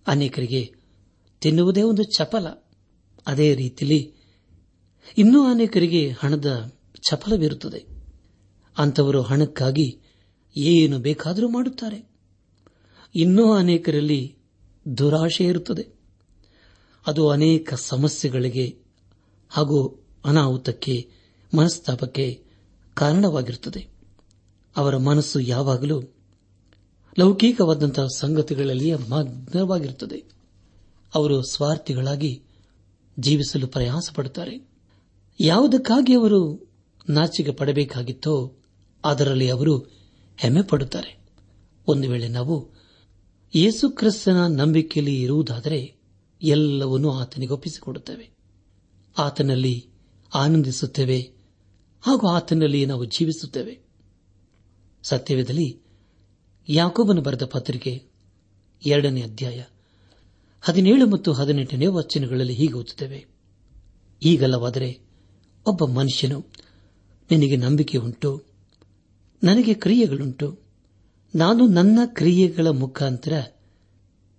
ಅನೇಕರಿಗೆ 0.08 0.74
ತಿನ್ನುವುದೇ 1.42 1.82
ಒಂದು 1.82 2.04
ಚಪಲ. 2.04 2.48
ಅದೇ 3.28 3.56
ರೀತಿಯಲ್ಲಿ 3.56 4.14
ಇನ್ನೂ 5.18 5.44
ಅನೇಕರಿಗೆ 5.44 6.10
ಹಣದ 6.10 6.76
ಚಪಲವಿರುತ್ತದೆ. 7.10 7.86
ಅಂಥವರು 8.78 9.22
ಹಣಕ್ಕಾಗಿ 9.22 10.00
ಏನು 10.58 11.00
ಬೇಕಾದರೂ 11.00 11.50
ಮಾಡುತ್ತಾರೆ. 11.50 12.10
ಇನ್ನೂ 13.16 13.52
ಅನೇಕರಲ್ಲಿ 13.52 14.38
ದುರಾಶೆ 14.98 15.44
ಇರುತ್ತದೆ. 15.44 15.97
ಅದು 17.08 17.30
ಅನೇಕ 17.30 17.74
ಸಮಸ್ಯೆಗಳಿಗೆ 17.74 18.78
ಹಾಗೂ 19.50 20.06
ಅನಾಹುತಕ್ಕೆ, 20.26 21.10
ಮನಸ್ತಾಪಕ್ಕೆ 21.58 22.44
ಕಾರಣವಾಗಿರುತ್ತದೆ. 22.94 23.88
ಅವರ 24.78 24.98
ಮನಸ್ಸು 24.98 25.40
ಯಾವಾಗಲೂ 25.40 26.02
ಲೌಕಿಕವಾದಂತಹ 27.20 28.06
ಸಂಗತಿಗಳಲ್ಲಿಯೇ 28.16 28.96
ಮಗ್ನವಾಗಿರುತ್ತದೆ. 28.96 30.24
ಅವರು 31.16 31.42
ಸ್ವಾರ್ಥಿಗಳಾಗಿ 31.42 32.44
ಜೀವಿಸಲು 33.20 33.68
ಪ್ರಯಾಸ 33.68 34.10
ಪಡುತ್ತಾರೆ 34.16 34.68
ಯಾವುದಕ್ಕಾಗಿ 35.40 36.14
ಅವರು 36.14 36.72
ನಾಚಿಕೆ 37.10 37.52
ಪಡಬೇಕಾಗಿತ್ತೋ 37.52 38.56
ಅದರಲ್ಲಿ 39.06 39.50
ಅವರು 39.50 39.78
ಹೆಮ್ಮೆ 40.38 40.62
ಪಡುತ್ತಾರೆ. 40.62 41.20
ಒಂದು 41.88 42.10
ವೇಳೆ 42.10 42.28
ನಾವು 42.28 42.70
ಯೇಸುಕ್ರಿಸ್ತನ 43.56 44.48
ನಂಬಿಕೆಯಲ್ಲಿ 44.48 45.22
ಇರುವುದಾದರೆ 45.22 45.97
ಎಲ್ಲವನ್ನೂ 46.42 47.12
ಆತನಿಗೆ 47.12 47.54
ಒಪ್ಪಿಸಿಕೊಡುತ್ತೇವೆ. 47.54 48.30
ಆತನಲ್ಲಿ 49.18 49.90
ಆನಂದಿಸುತ್ತೇವೆ 50.34 51.32
ಹಾಗೂ 52.02 52.28
ಆತನಲ್ಲಿ 52.28 52.86
ನಾವು 52.86 53.06
ಜೀವಿಸುತ್ತೇವೆ. 53.06 53.80
ಸತ್ಯವೇದಲ್ಲಿ 55.04 55.80
ಯಾಕೋಬನು 56.70 57.22
ಬರೆದ 57.22 57.46
ಪತ್ರಿಕೆ 57.46 58.04
ಎರಡನೇ 58.86 59.22
ಅಧ್ಯಾಯ 59.22 59.64
ಹದಿನೇಳು 60.62 61.08
ಮತ್ತು 61.08 61.34
ಹದಿನೆಂಟನೇ 61.34 61.88
ವಚನಗಳಲ್ಲಿ 61.88 62.54
ಹೀಗೆ 62.54 62.74
ಓದುತ್ತೇವೆ. 62.74 63.26
ಈಗಲ್ಲವಾದರೆ 64.24 65.00
ಒಬ್ಬ 65.66 65.86
ಮನುಷ್ಯನು 65.86 66.46
ನಿನಗೆ 67.32 67.56
ನಂಬಿಕೆ 67.56 67.98
ಉಂಟು, 67.98 68.44
ನನಗೆ 69.44 69.74
ಕ್ರಿಯೆಗಳುಂಟು, 69.74 70.60
ನಾನು 71.36 71.68
ನನ್ನ 71.68 72.00
ಕ್ರಿಯೆಗಳ 72.06 72.68
ಮುಖಾಂತರ 72.68 73.34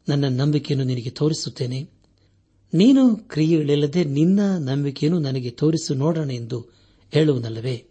ನನ್ನ 0.08 0.28
ನಂಬಿಕೆಯನ್ನು 0.28 0.86
ನಿನಗೆ 0.86 1.10
ತೋರಿಸುತ್ತೇನೆ. 1.10 1.90
ನೀನು 2.74 3.16
ಕ್ರಿಯೆಗಳಿಲ್ಲದೆ 3.16 4.04
ನಿನ್ನ 4.04 4.40
ನಂಬಿಕೆಯನ್ನು 4.58 5.18
ನನಗೆ 5.18 5.50
ತೋರಿಸು 5.50 5.94
ನೋಡೋಣ 5.94 6.30
ಎಂದು 6.30 6.66
ಹೇಳುವನಲ್ಲವೇ? 7.10 7.86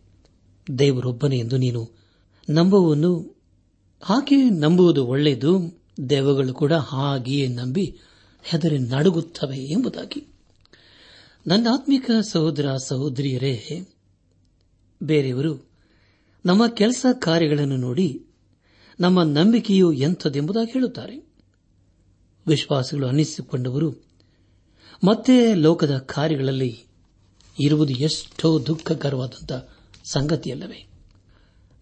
ದೇವರೊಬ್ಬನೇ 0.80 1.38
ಎಂದು 1.38 1.58
ನೀನು 1.58 1.92
ನಂಬುವನು 2.50 3.36
ಹಾಗೆ 4.02 4.50
ನಂಬುವುದು 4.50 5.06
ಒಳ್ಳೆಯದು. 5.06 5.84
ದೇವಗಳು 6.10 6.54
ಕೂಡ 6.54 6.74
ಹಾಗೆಯೇ 6.74 7.48
ನಂಬಿ 7.48 7.98
ಹೆದರಿ 8.44 8.80
ನಡುಗುತ್ತವೆ 8.80 9.58
ಎಂಬುದಾಗಿ. 9.58 10.28
ನನ್ನ 11.48 11.68
ಆತ್ಮಿಕ 11.74 12.12
ಸಹೋದರ 12.22 12.76
ಸಹೋದರಿಯರೇ, 12.86 13.88
ಬೇರೆಯವರು 15.04 15.70
ನಮ್ಮ 16.46 16.68
ಕೆಲಸ 16.68 17.06
ಕಾರ್ಯಗಳನ್ನು 17.14 17.78
ನೋಡಿ 17.78 18.26
ನಮ್ಮ 19.00 19.24
ನಂಬಿಕೆಯು 19.24 19.92
ಎಂಥದೆಂಬುದಾಗಿ 19.92 20.72
ಹೇಳುತ್ತಾರೆ. 20.72 21.27
ವಿಶ್ವಾಸಗಳು 22.48 23.08
ಅನ್ನಿಸಿಕೊಂಡವರು 23.08 24.08
ಮತ್ತೆ 25.04 25.54
ಲೋಕದ 25.54 25.98
ಕಾರ್ಯಗಳಲ್ಲಿ 25.98 26.86
ಇರುವುದು 27.60 27.94
ಎಷ್ಟೋ 27.94 28.60
ದುಃಖಕರವಾದಂಥ 28.60 29.52
ಸಂಗತಿಯಲ್ಲವೇ. 30.12 30.88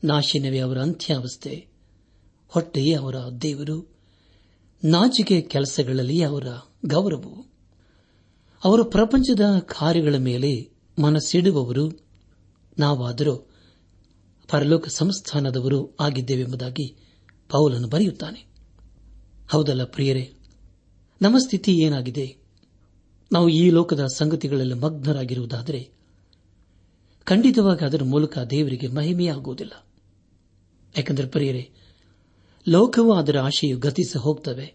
ನಾಶಿನವೇ 0.04 0.60
ಅವರ 0.60 0.78
ಅಂತ್ಯಾವಸ್ಥೆ, 0.78 1.68
ಹೊಟ್ಟೆಯೇ 2.48 2.94
ಅವರ 2.94 3.16
ದೇವರು, 3.42 3.96
ನಾಚಿಕೆ 4.84 5.42
ಕೆಲಸಗಳಲ್ಲಿ 5.42 6.22
ಅವರ 6.22 6.44
ಗೌರವವು. 6.86 7.46
ಅವರು 8.64 8.86
ಪ್ರಪಂಚದ 8.86 9.42
ಕಾರ್ಯಗಳ 9.60 10.16
ಮೇಲೆ 10.18 10.70
ಮನಸ್ಸಿಡುವವರು, 11.02 12.00
ನಾವಾದರೂ 12.80 13.50
ಪರಲೋಕ 14.50 14.88
ಸಂಸ್ಥಾನದವರು 14.88 15.98
ಆಗಿದ್ದೇವೆಂಬುದಾಗಿ 16.00 16.96
ಪೌಲನು 17.50 17.88
ಬರೆಯುತ್ತಾನೆ. 17.88 18.48
ಹೌದಲ್ಲ 19.50 19.84
ಪ್ರಿಯರೇ? 19.84 20.35
ನಮ್ಮ 21.26 21.38
ಸ್ಥಿತಿ 21.38 21.78
ಏನಾಗಿದೆ? 21.78 22.38
ನಾವು 23.32 23.50
ಈ 23.50 23.70
ಲೋಕದ 23.70 24.06
ಸಂಗತಿಗಳಲ್ಲಿ 24.06 24.74
ಮಗ್ನರಾಗಿರುವುದಾದರೆ 24.74 25.90
ಖಂಡಿತವಾಗಿ 27.24 27.86
ಅದರ 27.86 28.04
ಮೂಲಕ 28.04 28.38
ದೇವರಿಗೆ 28.38 28.88
ಮಹಿಮೆಯಾಗುವುದಿಲ್ಲ. 28.88 29.86
ಯಾಕೆಂದರೆ 30.98 31.28
ಪ್ರಿಯರೇ, 31.28 31.70
ಲೋಕವು 32.68 33.14
ಅದರ 33.14 33.40
ಆಶೆಯು 33.40 33.78
ಗತಿಸಿ 33.78 34.18
ಹೋಗ್ತವೆ. 34.18 34.74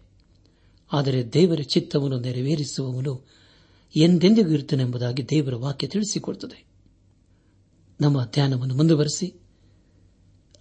ಆದರೆ 0.91 1.33
ದೇವರ 1.33 1.59
ಚಿತ್ತವನ್ನು 1.73 2.19
ನೆರವೇರಿಸುವವನು 2.19 3.27
ಎಂದೆಂದಿಗೂ 3.95 4.49
ಇರುತ್ತಾನೆಂಬುದಾಗಿ 4.49 5.25
ದೇವರ 5.25 5.55
ವಾಕ್ಯ 5.55 5.87
ತಿಳಿಸಿಕೊಡುತ್ತದೆ. 5.87 6.65
ನಮ್ಮ 8.01 8.25
ಧ್ಯಾನವನ್ನು 8.25 8.75
ಮುಂದುವರೆಸಿ 8.75 9.39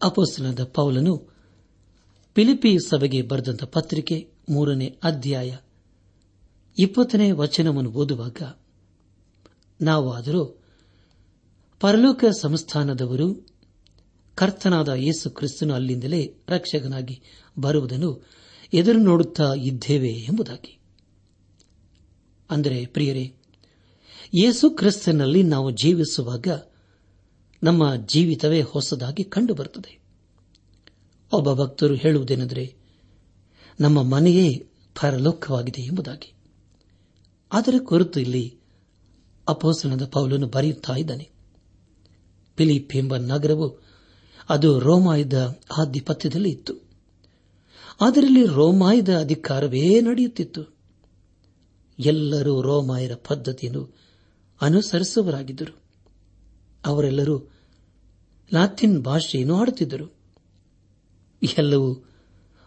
ಅಪೋಸ್ತನದ 0.02 0.64
ಪೌಲನು 0.64 1.28
ಪಿಲಿಪಿ 2.34 2.78
ಸಭೆಗೆ 2.78 3.22
ಬರೆದಂತ 3.22 3.64
ಪತ್ರಿಕೆ 3.64 4.30
ಮೂರನೇ 4.48 4.98
ಅಧ್ಯಾಯ 5.02 5.56
ಇಪ್ಪತ್ತನೇ 6.78 7.30
ವಚನವನ್ನು 7.30 7.90
ಓದುವಾಗ, 7.90 8.42
ನಾವಾದರೂ 9.80 10.62
ಪರಲೋಕ 11.80 12.24
ಸಂಸ್ಥಾನದವರು, 12.40 13.46
ಕರ್ತನಾದ 14.34 14.88
ಯೇಸು 14.88 15.30
ಕ್ರಿಸ್ತನು 15.30 15.74
ಅಲ್ಲಿಂದಲೇ 15.74 16.34
ರಕ್ಷಕನಾಗಿ 16.48 17.22
ಬರುವುದನ್ನು 17.58 18.26
ಎದುರು 18.74 18.98
ನೋಡುತ್ತಾ 18.98 19.54
ಇದ್ದೇವೆ 19.54 20.08
ಎಂಬುದಾಗಿ. 20.08 20.78
ಅಂದರೆ 22.50 22.86
ಪ್ರಿಯರೇ, 22.86 23.34
ಯೇಸು 24.34 24.70
ಕ್ರಿಸ್ತನಲ್ಲಿ 24.70 25.42
ನಾವು 25.42 25.70
ಜೀವಿಸುವಾಗ 25.70 26.48
ನಮ್ಮ 27.62 27.96
ಜೀವಿತವೇ 27.96 28.62
ಹೊಸದಾಗಿ 28.62 29.24
ಕಂಡುಬರುತ್ತದೆ. 29.24 30.00
ಒಬ್ಬ 31.32 31.52
ಭಕ್ತರು 31.52 31.94
ಹೇಳುವುದೇನೆಂದರೆ, 31.94 32.76
ನಮ್ಮ 33.80 34.02
ಮನೆಯೇ 34.02 34.68
ಪರಲೋಕವಾಗಿದೆ 35.00 35.82
ಎಂಬುದಾಗಿ. 35.82 36.39
ಅದರ 37.52 37.74
ಕುರಿತು 37.84 38.20
ಇಲ್ಲಿ 38.20 38.58
ಅಪೋಸನದ 39.48 40.06
ಪೌಲನ್ನು 40.06 40.46
ಬರೆಯುತ್ತಾ 40.46 40.94
ಇದ್ದಾನೆ. 40.94 41.30
ಫಿಲಿಪ್ 42.56 42.96
ಎಂಬ 42.96 43.16
ನಗರವು 43.16 43.82
ಅದು 44.48 44.78
ರೋಮಾಯದ 44.78 45.60
ಆಧಿಪತ್ಯದಲ್ಲಿ 45.78 46.50
ಇತ್ತು. 46.50 46.74
ಅದರಲ್ಲಿ 48.00 48.46
ರೋಮಾಯದ 48.46 49.18
ಅಧಿಕಾರವೇ 49.18 50.00
ನಡೆಯುತ್ತಿತ್ತು. 50.00 50.76
ಎಲ್ಲರೂ 51.98 52.62
ರೋಮಾಯರ 52.62 53.14
ಪದ್ಧತಿಯನ್ನು 53.14 53.94
ಅನುಸರಿಸುವರಾಗಿದ್ದರು 54.60 55.82
ಅವರೆಲ್ಲರೂ 56.86 57.52
ಲಾತಿನ್ 58.52 59.02
ಭಾಷೆಯನ್ನು 59.02 59.56
ಆಡುತ್ತಿದ್ದರು. 59.56 60.14
ಎಲ್ಲವೂ 61.58 62.04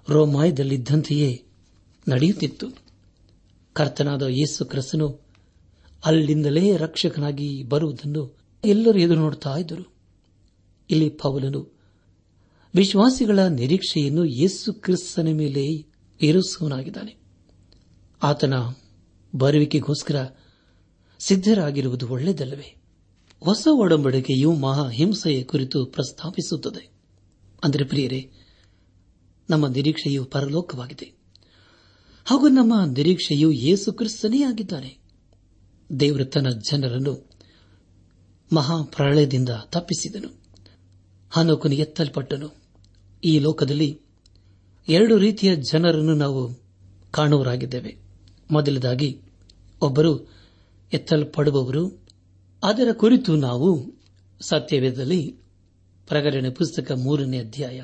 ರೋಮಾಯದಲ್ಲಿದ್ದಂತೆಯೇ 0.10 1.46
ನಡೆಯುತ್ತಿತ್ತು. 2.08 2.83
ಕರ್ತನಾದ 3.74 4.24
ಯೇಸು 4.24 4.66
ಕ್ರಿಸ್ತನು 4.66 5.22
ಅಲ್ಲಿಂದಲೇ 6.06 6.78
ರಕ್ಷಕನಾಗಿ 6.78 7.64
ಬರುವುದನ್ನು 7.64 8.38
ಎಲ್ಲರೂ 8.66 9.00
ಎದುರು 9.00 9.20
ನೋಡುತ್ತಾ 9.20 9.58
ಇದ್ದರು. 9.58 9.94
ಇಲ್ಲಿ 10.90 11.10
ಪೌಲನು 11.10 11.74
ವಿಶ್ವಾಸಿಗಳ 12.76 13.40
ನಿರೀಕ್ಷೆಯನ್ನು 13.40 14.26
ಯೇಸು 14.26 14.74
ಕ್ರಿಸ್ತನ 14.74 15.28
ಮೇಲೆ 15.32 15.66
ಇರಿಸುವನಾಗಿದ್ದಾನೆ 16.22 17.16
ಆತನ 18.24 18.54
ಬರುವಿಕೆಗೋಸ್ಕರ 19.36 20.30
ಸಿದ್ದರಾಗಿರುವುದು 21.20 22.08
ಒಳ್ಳೆಯದಲ್ಲವೇ? 22.08 22.82
ಹೊಸ 23.44 23.68
ಒಡಂಬಡಿಕೆಯು 23.72 24.54
ಮಹಾ 24.54 24.90
ಹಿಂಸೆಯ 24.90 25.44
ಕುರಿತು 25.44 25.86
ಪ್ರಸ್ತಾಪಿಸುತ್ತದೆ. 25.86 26.92
ಅಂದರೆ 27.64 27.86
ಪ್ರಿಯರೇ, 27.86 28.32
ನಮ್ಮ 29.50 29.68
ನಿರೀಕ್ಷೆಯು 29.68 30.26
ಪರಲೋಕವಾಗಿದೆ. 30.26 31.23
ಹಾಗೂ 32.26 32.48
ನಮ್ಮ 32.48 32.74
ನಿರೀಕ್ಷೆಯು 32.86 33.52
ಯೇಸು 33.52 33.94
ಕ್ರಿಸ್ತನೇ 33.94 34.44
ಆಗಿದ್ದಾನೆ 34.44 34.98
ದೇವರು 36.00 36.26
ತನ್ನ 36.26 36.50
ಜನರನ್ನು 36.50 37.30
ಮಹಾಪ್ರಳಯದಿಂದ 38.54 39.50
ತಪ್ಪಿಸಿದನು 39.50 40.44
ಹನೋಕನು 41.32 41.74
ಎತ್ತಲ್ಪಟ್ಟನು. 41.74 42.56
ಈ 43.24 43.40
ಲೋಕದಲ್ಲಿ 43.40 44.02
ಎರಡು 44.88 45.18
ರೀತಿಯ 45.18 45.56
ಜನರನ್ನು 45.56 46.14
ನಾವು 46.14 46.60
ಕಾಣುವರಾಗಿದ್ದೇವೆ 47.12 47.98
ಮೊದಲದಾಗಿ 48.52 49.22
ಒಬ್ಬರು 49.82 50.32
ಎತ್ತಲ್ಪಡುವವರು. 50.94 52.08
ಅದರ 52.64 52.88
ಕುರಿತು 52.94 53.36
ನಾವು 53.36 53.94
ಸತ್ಯವೇದದಲ್ಲಿ 54.42 55.38
ಪ್ರಕಟಣೆ 56.08 56.50
ಪುಸ್ತಕ 56.50 56.92
ಮೂರನೇ 56.92 57.40
ಅಧ್ಯಾಯ 57.40 57.84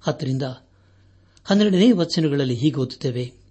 ಹತ್ತರಿಂದ 0.00 0.42
ಹನ್ನೆರಡನೇ 1.44 1.92
ವಚನಗಳಲ್ಲಿ 1.92 2.54
ಹೀಗೆ 2.54 2.80
ಓದುತ್ತೇವೆ. 2.80 3.43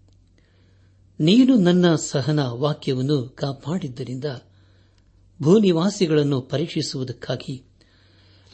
ನೀನು 1.20 1.56
ನನ್ನ 1.56 1.96
ಸಹನ 1.96 2.40
ವಾಕ್ಯವನ್ನು 2.40 3.30
ಕಾಪಾಡಿದ್ದರಿಂದ 3.30 4.26
ಭೂನಿವಾಸಿಗಳನ್ನು 5.42 6.42
ಪರೀಕ್ಷಿಸುವುದಕ್ಕಾಗಿ 6.42 7.64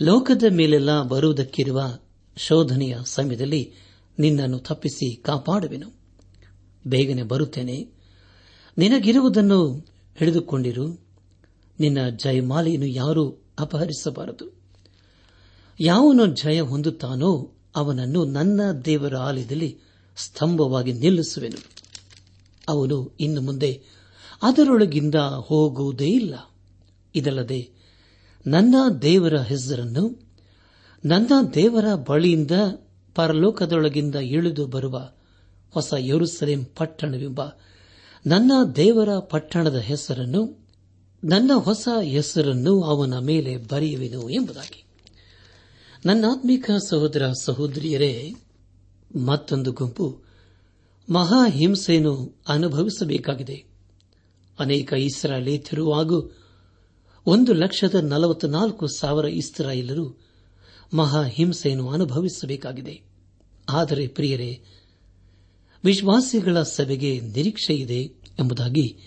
ಲೋಕದ 0.01 0.43
ಮೇಲೆಲ್ಲ 0.49 1.01
ಬರುವುದಕ್ಕಿರುವ 1.01 1.97
ಶೋಧನೆಯ 2.35 2.97
ಸಮಯದಲ್ಲಿ 3.05 3.73
ನಿನ್ನನ್ನು 4.19 4.59
ತಪ್ಪಿಸಿ 4.59 5.15
ಕಾಪಾಡುವೆನು. 5.15 5.91
ಬೇಗನೆ 6.87 7.23
ಬರುತ್ತೇನೆ. 7.23 7.87
ನಿನಗಿರುವುದನ್ನು 8.77 9.85
ಹಿಡಿದುಕೊಂಡಿರು. 10.15 11.05
ನಿನ್ನ 11.79 12.09
ಜಯಮಾಲೆಯನ್ನು 12.09 12.87
ಯಾರೂ 12.87 13.43
ಅಪಹರಿಸಬಾರದು. 13.59 14.59
ಯಾವನು 15.79 16.25
ಜಯ 16.25 16.61
ಹೊಂದುತ್ತಾನೋ 16.61 17.51
ಅವನನ್ನು 17.75 18.25
ನನ್ನ 18.25 18.71
ದೇವರ 18.71 19.17
ಆಲಯದಲ್ಲಿ 19.17 19.77
ಸ್ತಂಭವಾಗಿ 20.15 20.93
ನಿಲ್ಲಿಸುವೆನು. 20.93 21.78
ಅವನು 22.69 23.15
ಇನ್ನು 23.19 23.41
ಮುಂದೆ 23.41 23.71
ಅದರೊಳಗಿಂದ 24.41 25.15
ಹೋಗುವುದೇ 25.15 26.07
ಇಲ್ಲ. 26.07 26.35
ಇದಲ್ಲದೆ 27.15 27.69
ನನ್ನ 28.47 28.75
ದೇವರ 29.01 29.37
ಹೆಸರನ್ನು 29.37 30.29
ನನ್ನ 31.05 31.31
ದೇವರ 31.53 31.85
ಬಳಿಯಿಂದ 31.95 32.51
ಪರಲೋಕದೊಳಗಿಂದ 33.15 34.15
ಇಳಿದು 34.15 34.67
ಬರುವ 34.67 35.09
ಹೊಸ 35.71 35.93
ಯರುಸಲೇಂ 35.97 36.63
ಪಟ್ಟಣವೆಂಬ 36.63 37.41
ನನ್ನ 38.27 38.51
ದೇವರ 38.75 39.09
ಪಟ್ಟಣದ 39.19 39.75
ಹೆಸರನ್ನು 39.75 40.67
ನನ್ನ 41.23 41.51
ಹೊಸ 41.53 41.87
ಹೆಸರನ್ನು 42.03 42.83
ಅವನ 42.83 43.17
ಮೇಲೆ 43.17 43.57
ಬರೆಯುವೆನು 43.57 44.29
ಎಂಬುದಾಗಿ. 44.29 44.83
ನನ್ನಾತ್ಮಿಕ 46.05 46.71
ಸಹೋದರ 46.89 47.31
ಸಹೋದರಿಯರೇ, 47.41 48.33
ಮತ್ತೊಂದು 49.25 49.71
ಗುಂಪು 49.71 50.28
ಮಹಾ 51.09 51.47
ಹಿಂಸೆಯನ್ನು 51.47 52.41
ಅನುಭವಿಸಬೇಕಾಗಿದೆ. 52.47 53.65
ಅನೇಕ 54.59 54.93
ಇಸ್ರಾಲೇತರು 54.93 55.93
ಹಾಗೂ 55.93 56.37
ಒಂದು 57.25 57.53
ಲಕ್ಷದ 57.53 57.95
ನಲವತ್ನಾಲ್ಕು 57.95 58.87
ಸಾವಿರ 58.87 59.25
ಇಸ್ರಾಯೇಲರು 59.25 60.21
ಮಹಾ 60.93 61.23
ಹಿಂಸೆಯನ್ನು 61.23 61.89
ಅನುಭವಿಸಬೇಕಾಗಿದೆ. 61.89 63.01
ಆದರೆ 63.69 64.07
ಪ್ರಿಯರೇ, 64.07 64.63
ವಿಶ್ವಾಸಿಗಳ 65.83 66.61
ಸಭೆಗೆ 66.61 67.19
ನಿರೀಕ್ಷೆ 67.19 67.73
ಇದೆ 67.73 68.03
ಎಂಬುದಾಗಿ 68.39 68.97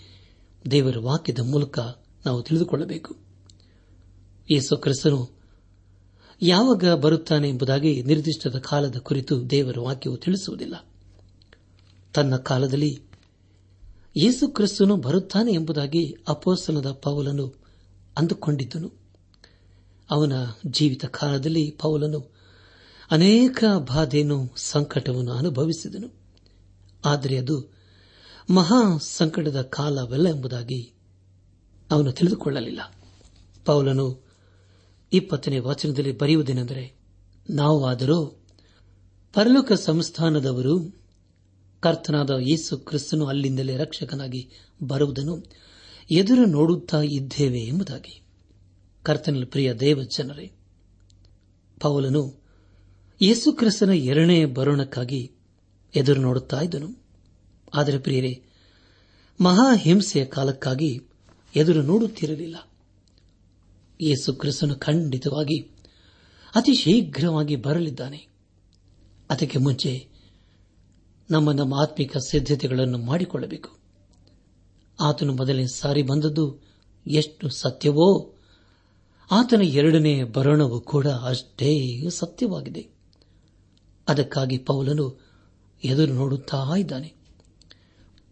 ದೇವರ 0.71 0.97
ವಾಕ್ಯದ 0.99 1.39
ಮೂಲಕ 1.39 1.79
ನಾವು 2.25 2.43
ತಿಳಿದುಕೊಳ್ಳಬೇಕು. 2.43 3.15
ಯೇಸು 4.51 4.77
ಕ್ರಿಸ್ತನು 4.77 5.29
ಯಾವಾಗ 6.41 6.93
ಬರುತ್ತಾನೆ 6.93 7.49
ಎಂಬುದಾಗಿ 7.49 8.03
ನಿರ್ದಿಷ್ಟದ 8.03 8.57
ಕಾಲದ 8.59 8.97
ಕುರಿತು 8.97 9.49
ದೇವರ 9.49 9.79
ವಾಕ್ಯವು 9.79 10.17
ತಿಳಿಸುವುದಿಲ್ಲ. 10.17 10.92
ತನ್ನ 12.13 12.35
ಕಾಲದಲ್ಲಿ 12.35 13.01
ಯೇಸು 14.17 14.47
ಕ್ರಿಸ್ತನು 14.47 14.95
ಬರುತ್ತಾನೆ 14.95 15.51
ಎಂಬುದಾಗಿ 15.51 16.15
ಅಪೋಸ್ತನದ 16.27 16.91
ಪೌಲನು 16.91 17.55
ಅಂದುಕೊಂಡಿದ್ದನು. 18.17 18.91
ಅವನ 20.11 20.33
ಜೀವಿತ 20.67 21.05
ಕಾಲದಲ್ಲಿ 21.05 21.71
ಪೌಲನು 21.71 22.31
ಅನೇಕ 23.11 23.63
ಬಾಧೆಯನ್ನು, 23.79 24.53
ಸಂಕಟವನ್ನು 24.55 25.31
ಅನುಭವಿಸಿದನು. 25.31 26.09
ಆದರೆ 27.05 27.37
ಅದು 27.37 27.73
ಮಹಾ 28.49 28.97
ಸಂಕಟದ 28.97 29.61
ಕಾಲವಲ್ಲ 29.61 30.29
ಎಂಬುದಾಗಿ 30.29 30.93
ಅವನು 31.91 32.11
ತಿಳಿದುಕೊಳ್ಳಲಿಲ್ಲ. 32.11 32.95
ಪೌಲನು 33.65 34.23
ಇಪ್ಪತ್ತನೇ 35.13 35.59
ವಾಚನದಲ್ಲಿ 35.59 36.17
ಬರೆಯುವುದೇನೆಂದರೆ 36.17 36.95
ನಾವು 37.49 37.85
ಆದರೂ 37.85 38.25
ಪರಲೋಕ 39.33 39.71
ಸಂಸ್ಥಾನದವರು 39.73 41.02
ಕರ್ತನಾದ 41.83 42.29
ಯೇಸು 42.29 42.77
ಕ್ರಿಸ್ತನು 42.77 43.25
ಅಲ್ಲಿಂದಲೇ 43.25 43.77
ರಕ್ಷಕನಾಗಿ 43.77 44.49
ಬರುವುದನ್ನು 44.83 45.43
ಎದುರು 46.11 46.45
ನೋಡುತ್ತಾ 46.45 47.01
ಇದ್ದೇವೆ 47.01 47.59
ಎಂಬುದಾಗಿ. 47.59 48.21
ಕರ್ತನಲ್ಲಿ 49.03 49.45
ಪ್ರಿಯ 49.45 49.73
ದೇವಜನರೇ, 49.73 50.51
ಪೌಲನು 51.79 52.41
ಯೇಸು 53.21 53.53
ಕ್ರಿಸ್ತನ 53.53 53.89
ಎರಡನೇ 53.89 54.45
ಬರೋಣಕ್ಕಾಗಿ 54.45 55.31
ಎದುರು 55.95 56.21
ನೋಡುತ್ತಾ 56.21 56.61
ಇದ್ದನು. 56.61 57.03
ಆದರೆ 57.73 57.97
ಪ್ರಿಯರೇ 57.99 58.43
ಮಹಾಹಿಂಸೆಯ 59.41 60.25
ಕಾಲಕ್ಕಾಗಿ 60.25 61.01
ಎದುರು 61.55 61.81
ನೋಡುತ್ತಿರಲಿಲ್ಲ. 61.81 62.55
ಯೇಸು 64.01 64.33
ಕ್ರಿಸ್ತನು 64.33 64.75
ಖಂಡಿತವಾಗಿ 64.75 65.59
ಅತಿ 66.55 66.73
ಶೀಘ್ರವಾಗಿ 66.73 67.55
ಬರಲಿದ್ದಾನೆ. 67.55 68.27
ಅದಕ್ಕೆ 69.29 69.57
ಮುಂಚೆ 69.57 70.12
ನಮ್ಮ 71.29 71.51
ನಮ್ಮ 71.51 71.73
ಆತ್ಮಿಕ 71.73 72.17
ಸಿದ್ಧತೆಗಳನ್ನು 72.17 72.97
ಮಾಡಿಕೊಳ್ಳಬೇಕು. 72.97 73.77
ಆತನು 75.01 75.35
ಮೊದಲನೇ 75.35 75.65
ಸಾರಿ 75.67 76.01
ಬಂದದ್ದು 76.01 76.59
ಎಷ್ಟು 77.07 77.49
ಸತ್ಯವೋ, 77.49 78.33
ಆತನ 79.31 79.61
ಎರಡನೇ 79.61 80.23
ಬರಣವು 80.23 80.81
ಕೂಡ 80.81 81.07
ಅಷ್ಟೇ 81.07 82.01
ಸತ್ಯವಾಗಿದೆ. 82.09 82.87
ಅದಕ್ಕಾಗಿ 84.07 84.57
ಪೌಲನು 84.57 85.21
ಎದುರು 85.83 86.13
ನೋಡುತ್ತಾ 86.13 86.75
ಇದ್ದಾನೆ. 86.77 87.13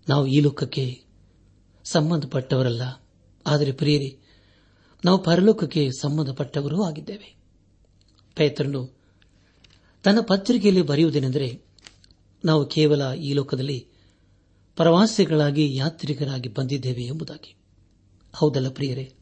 ನಾವು 0.10 0.28
ಈ 0.28 0.40
ಲೋಕಕ್ಕೆ 0.40 1.04
ಸಂಬಂಧಪಟ್ಟವರಲ್ಲ, 1.84 2.82
ಆದರೆ 3.46 3.72
ಪ್ರಿಯರಿ, 3.72 4.18
ನಾವು 5.06 5.24
ಪರಲೋಕಕ್ಕೆ 5.24 5.90
ಸಂಬಂಧಪಟ್ಟವರೂ 5.92 6.84
ಆಗಿದ್ದೇವೆ. 6.84 7.36
ಪೇತ್ರನು 8.36 8.98
ತನ್ನ 10.04 10.20
ಪತ್ರಿಕೆಯಲ್ಲಿ 10.22 10.82
ಬರೆಯುವುದೇನೆಂದರೆ 10.82 11.71
ನಾವು 12.46 12.66
ಕೇವಲ 12.66 13.14
ಈ 13.14 13.34
ಲೋಕದಲ್ಲಿ 13.34 13.88
ಪ್ರವಾಸಿಗಳಾಗಿ 14.76 15.76
ಯಾತ್ರಿಕರಾಗಿ 15.76 16.50
ಬಂದಿದ್ದೇವೆ 16.50 17.04
ಎಂಬುದಾಗಿ. 17.04 17.56
ಹೌದಲ್ಲ 18.34 18.70
ಪ್ರಿಯರೇ? 18.70 19.14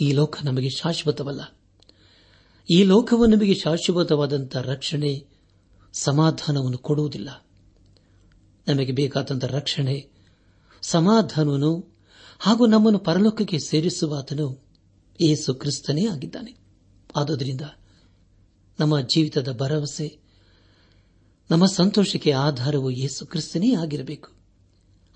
ಈ 0.00 0.12
ಲೋಕ 0.12 0.36
ನಮಗೆ 0.44 0.70
ಶಾಶ್ವತವಲ್ಲ. 0.70 1.58
ಈ 2.70 2.82
ಲೋಕವು 2.82 3.26
ನಮಗೆ 3.26 3.54
ಶಾಶ್ವತವಾದಂಥ 3.54 4.56
ರಕ್ಷಣೆ, 4.56 5.26
ಸಮಾಧಾನವನ್ನು 5.92 6.78
ಕೊಡುವುದಿಲ್ಲ. 6.78 7.46
ನಮಗೆ 8.68 8.92
ಬೇಕಾದಂಥ 8.92 9.44
ರಕ್ಷಣೆ, 9.44 10.08
ಸಮಾಧಾನವನ್ನು 10.82 11.96
ಹಾಗೂ 12.38 12.66
ನಮ್ಮನ್ನು 12.66 12.98
ಪರಲೋಕಕ್ಕೆ 12.98 13.58
ಸೇರಿಸುವ 13.58 14.14
ಆತನು 14.18 14.64
ಏಸು 15.20 15.54
ಕ್ರಿಸ್ತನೇ 15.54 16.06
ಆಗಿದ್ದಾನೆ. 16.06 16.56
ಆದುದರಿಂದ 17.16 17.60
ನಮ್ಮ 18.80 19.00
ಜೀವಿತದ 19.00 19.56
ಭರವಸೆ 19.56 20.25
ನಮ್ಮ 21.50 21.66
ಸಂತೋಷಕ್ಕೆ 21.66 22.32
ಆಧಾರವು 22.32 22.90
ಯೇಸು 22.90 23.26
ಕ್ರಿಸ್ತನೇ 23.26 23.74
ಆಗಿರಬೇಕು. 23.74 24.30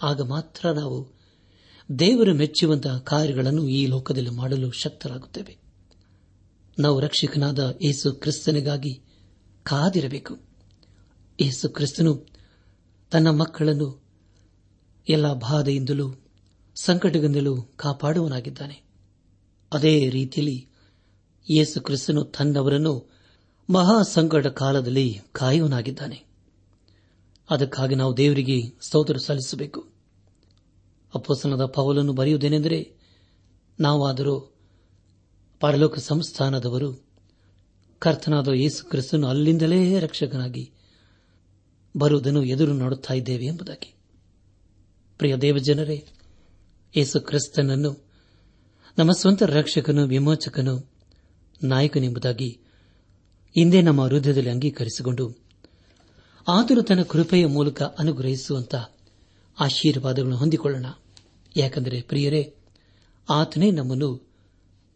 ಆಗ 0.02 0.20
ಮಾತ್ರ 0.20 0.70
ನಾವು 0.70 1.20
ದೇವರು 1.98 2.34
ಮೆಚ್ಚುವಂತಹ 2.34 2.98
ಕಾರ್ಯಗಳನ್ನು 2.98 3.68
ಈ 3.68 3.86
ಲೋಕದಲ್ಲಿ 3.86 4.30
ಮಾಡಲು 4.30 4.70
ಶಕ್ತರಾಗುತ್ತೇವೆ. 4.70 5.56
ನಾವು 6.78 7.00
ರಕ್ಷಕನಾದ 7.00 7.78
ಯೇಸು 7.82 8.12
ಕ್ರಿಸ್ತನಿಗಾಗಿ 8.12 9.02
ಕಾದಿರಬೇಕು. 9.62 10.38
ಯೇಸು 11.40 11.68
ಕ್ರಿಸ್ತನು 11.68 12.26
ತನ್ನ 13.10 13.30
ಮಕ್ಕಳನ್ನು 13.30 14.02
ಎಲ್ಲ 15.08 15.32
ಬಾಧೆಯಿಂದಲೂ 15.32 16.14
ಸಂಕಟದಿಂದಲೂ 16.74 17.62
ಕಾಪಾಡುವನಾಗಿದ್ದಾನೆ. 17.62 18.82
ಅದೇ 19.72 20.10
ರೀತಿಯಲ್ಲಿ 20.10 20.68
ಯೇಸು 21.50 21.80
ಕ್ರಿಸ್ತನು 21.80 22.24
ತನ್ನವರನ್ನು 22.24 23.09
ಮಹಾ 23.72 24.02
ಸಂಕಟ 24.02 24.46
ಕಾಲದಲ್ಲಿ 24.46 25.20
ಕಾಯುವನಾಗಿದ್ದಾನೆ. 25.32 26.24
ಅದಕ್ಕಾಗಿ 27.50 27.94
ನಾವು 27.94 28.16
ದೇವರಿಗೆ 28.16 28.60
ಸ್ತೋತ್ರ 28.80 29.16
ಸಲ್ಲಿಸಬೇಕು. 29.16 29.88
ಅಪ್ಪಸನದ 31.14 31.64
ಪವಲನ್ನು 31.64 32.12
ಬರೆಯುವುದೇನೆಂದರೆ, 32.12 32.92
ನಾವಾದರೂ 33.80 34.54
ಪರಲೋಕ 35.60 35.98
ಸಂಸ್ಥಾನದವರು, 35.98 37.06
ಕರ್ತನಾದ 37.98 38.48
ಯೇಸು 38.48 38.90
ಕ್ರಿಸ್ತನು 38.90 39.26
ಅಲ್ಲಿಂದಲೇ 39.26 40.00
ರಕ್ಷಕನಾಗಿ 40.00 40.72
ಬರುವುದನ್ನು 41.96 42.44
ಎದುರು 42.44 42.72
ನೋಡುತ್ತಾ 42.72 43.14
ಇದ್ದೇವೆ 43.14 43.46
ಎಂಬುದಾಗಿ. 43.46 43.94
ಪ್ರಿಯ 45.18 45.36
ದೇವಜನರೇ, 45.36 46.06
ಯೇಸು 46.96 47.20
ಕ್ರಿಸ್ತನನ್ನು 47.20 48.04
ನಮ್ಮ 48.98 49.12
ಸ್ವಂತ 49.12 49.42
ರಕ್ಷಕನು, 49.42 50.06
ವಿಮೋಚಕನು, 50.06 50.90
ನಾಯಕನೆಂಬುದಾಗಿ 51.62 52.60
ಹಿಂದೆ 53.54 53.82
ನಮ್ಮ 53.82 54.04
ಹೃದಯದಲ್ಲಿ 54.04 54.50
ಅಂಗೀಕರಿಸಿಕೊಂಡು 54.50 55.36
ಆದರೂ 56.48 56.82
ತನ್ನ 56.82 57.02
ಕೃಪೆಯ 57.02 57.46
ಮೂಲಕ 57.46 57.82
ಅನುಗ್ರಹಿಸುವಂತಹ 57.82 58.94
ಆಶೀರ್ವಾದಗಳನ್ನು 59.60 60.36
ಹೊಂದಿಕೊಳ್ಳೋಣ. 60.36 60.86
ಯಾಕೆಂದರೆ 61.56 62.02
ಪ್ರಿಯರೇ, 62.02 62.54
ಆತನೇ 63.30 63.70
ನಮ್ಮನ್ನು 63.70 64.30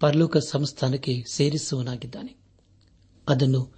ಪರಲೋಕ 0.01 0.37
ಸಂಸ್ಥಾನಕ್ಕೆ 0.37 1.25
ಸೇರಿಸುವನಾಗಿದ್ದಾನೆ 1.33 2.37
ಅದನ್ನು 3.29 3.75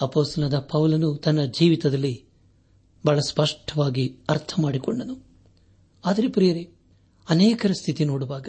ಅಪೋಸನದ 0.00 0.58
ಪೌಲನು 0.58 1.14
ತನ್ನ 1.14 1.44
ಜೀವಿತದಲ್ಲಿ 1.44 2.24
ಬಹಳ 3.06 3.20
ಸ್ಪಷ್ಟವಾಗಿ 3.20 4.16
ಅರ್ಥ 4.28 4.54
ಮಾಡಿಕೊಂಡನು. 4.60 5.26
ಆದರೆ 6.04 6.28
ಪ್ರಿಯರೇ, 6.28 6.70
ಅನೇಕರ 7.28 7.72
ಸ್ಥಿತಿ 7.72 8.04
ನೋಡುವಾಗ 8.04 8.48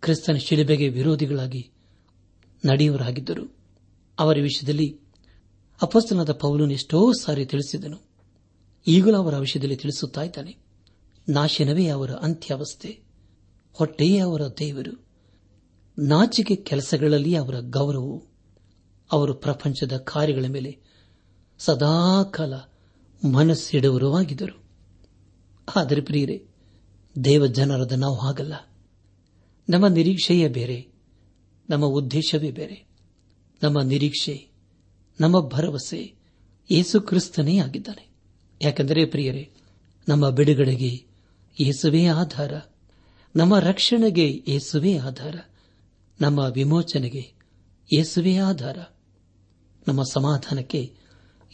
ಕ್ರಿಸ್ತನ 0.00 0.34
ಶಿಲುಬೆಗೆ 0.34 0.88
ವಿರೋಧಿಗಳಾಗಿ 0.88 1.70
ನಡೆಯುವರಾಗಿದ್ದರು 2.64 3.55
ಅವರ 4.18 4.38
ವಿಷಯದಲ್ಲಿ 4.42 5.00
ಅಪಸ್ತನಾದ 5.82 6.32
ಪೌಲನು 6.32 6.72
ಎಷ್ಟೋ 6.72 7.12
ಸಾರಿ 7.12 7.46
ತಿಳಿಸಿದನು. 7.46 8.00
ಈಗಲೂ 8.86 9.16
ಅವರ 9.16 9.38
ವಿಷಯದಲ್ಲಿ 9.38 9.76
ತಿಳಿಸುತ್ತಾ 9.76 10.22
ಇದ್ದಾನೆ. 10.22 10.56
ನಾಶನವೇ 11.28 11.86
ಅವರ 11.86 12.10
ಅಂತ್ಯಾವಸ್ಥೆ. 12.10 13.00
ಹೊಟ್ಟೆಯೇ 13.72 14.18
ಅವರ 14.18 14.42
ದೇವರು. 14.58 15.06
ನಾಚಿಕೆ 15.98 16.56
ಕೆಲಸಗಳಲ್ಲಿ 16.56 17.34
ಅವರ 17.34 17.54
ಗೌರವವು. 17.60 18.26
ಅವರು 19.12 19.34
ಪ್ರಪಂಚದ 19.34 19.96
ಕಾರ್ಯಗಳ 19.96 20.44
ಮೇಲೆ 20.48 20.78
ಸದಾಕಾಲ 21.58 22.54
ಮನಸ್ಸಿಡುವರೂ 23.28 24.16
ಆಗಿದ್ದರು. 24.16 24.62
ಆದರೆ 25.76 26.00
ಪ್ರಿಯರೇ, 26.00 26.48
ದೇವ 27.24 27.46
ಜನರದ 27.46 27.92
ನಾವು 27.92 28.14
ಹಾಗಲ್ಲ. 28.14 28.54
ನಮ್ಮ 29.68 29.86
ನಿರೀಕ್ಷೆಯೇ 29.86 30.48
ಬೇರೆ. 30.48 30.88
ನಮ್ಮ 31.70 31.84
ಉದ್ದೇಶವೇ 31.84 32.50
ಬೇರೆ. 32.50 32.85
ನಮ್ಮ 33.62 33.82
ನಿರೀಕ್ಷೆ, 33.82 34.48
ನಮ್ಮ 35.20 35.48
ಭರವಸೆ 35.48 36.14
ಯೇಸು 36.70 37.00
ಕ್ರಿಸ್ತನೇ 37.00 37.58
ಆಗಿದ್ದಾನೆ. 37.58 38.08
ಯಾಕೆಂದರೆ 38.62 39.06
ಪ್ರಿಯರೇ, 39.06 39.50
ನಮ್ಮ 40.08 40.30
ಬಿಡುಗಡೆಗೆ 40.30 41.04
ಯೇಸುವೇ 41.60 42.06
ಆಧಾರ, 42.06 42.52
ನಮ್ಮ 43.36 43.58
ರಕ್ಷಣೆಗೆ 43.58 44.44
ಯೇಸುವೇ 44.48 44.98
ಆಧಾರ, 44.98 45.36
ನಮ್ಮ 46.20 46.38
ವಿಮೋಚನೆಗೆ 46.38 47.32
ಯೇಸುವೇ 47.96 48.36
ಆಧಾರ, 48.36 48.78
ನಮ್ಮ 49.88 50.02
ಸಮಾಧಾನಕ್ಕೆ 50.02 50.94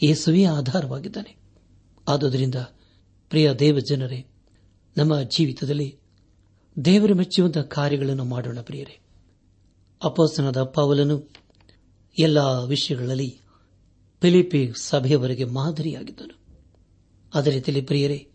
ಯೇಸುವೇ 0.03 0.45
ಆಧಾರವಾಗಿದ್ದಾನೆ. 0.45 1.35
ಆದುದರಿಂದ 2.07 2.55
ಪ್ರಿಯ 3.29 3.53
ದೇವಜನರೇ, 3.53 4.25
ನಮ್ಮ 4.97 5.21
ಜೀವಿತದಲ್ಲಿ 5.21 5.97
ದೇವರು 6.85 7.15
ಮೆಚ್ಚುವಂತಹ 7.15 7.61
ಕಾರ್ಯಗಳನ್ನು 7.61 8.25
ಮಾಡೋಣ 8.25 8.61
ಪ್ರಿಯರೇ. 8.61 8.99
ಅಪೋಸನದ 10.03 10.63
ಪವಲನು 10.63 11.42
ಎಲ್ಲ 12.17 12.37
ವಿಷಯಗಳಲ್ಲಿ 12.41 13.39
ಫಿಲಿಪಿ 14.21 14.71
ಸಭೆಯವರೆಗೆ 14.81 15.43
ಮಾದರಿಯಾಗಿದ್ದನು. 15.43 16.37
ಅದೇ 17.33 17.51
ರೀತಿಯಲ್ಲಿ 17.51 17.85
ಪ್ರಿಯರೇ 17.85 18.27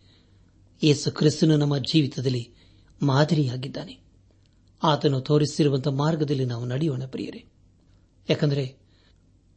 ಯೇಸು 0.83 1.11
ಕ್ರಿಸ್ತನು 1.11 1.57
ನಮ್ಮ 1.57 1.77
ಜೀವಿತದಲ್ಲಿ 1.77 2.51
ಮಾದರಿಯಾಗಿದ್ದಾನೆ. 3.01 3.99
ಆತನು 4.83 5.21
ತೋರಿಸಿರುವಂತಹ 5.21 5.91
ಮಾರ್ಗದಲ್ಲಿ 5.91 6.45
ನಾವು 6.45 6.65
ನಡೆಯೋಣ 6.65 7.03
ಪ್ರಿಯರೇ. 7.05 7.45
ಯಾಕಂದರೆ 8.29 8.75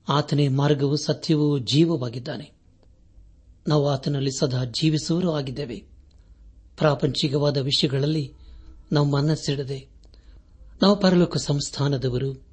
ಆತನೇ 0.09 0.49
ಮಾರ್ಗವು 0.49 0.97
ಸತ್ಯವೂ 0.97 1.59
ಜೀವವಾಗಿದ್ದಾನೆ. 1.59 2.53
ನಾವು 3.69 3.89
ಆತನಲ್ಲಿ 3.89 4.39
ಸದಾ 4.39 4.65
ಜೀವಿಸುವರೂ 4.65 5.33
ಆಗಿದ್ದೇವೆ. 5.33 5.85
ಪ್ರಾಪಂಚಿಕವಾದ 6.79 7.57
ವಿಷಯಗಳಲ್ಲಿ 7.57 8.33
ನಾವು 8.93 9.11
ಮನಸ್ಸಿಡದೆ 9.11 9.89
ನಾವು 10.83 11.01
ಪರಲೋಕ 11.01 11.37
ಸಂಸ್ಥಾನದವರು 11.37 12.52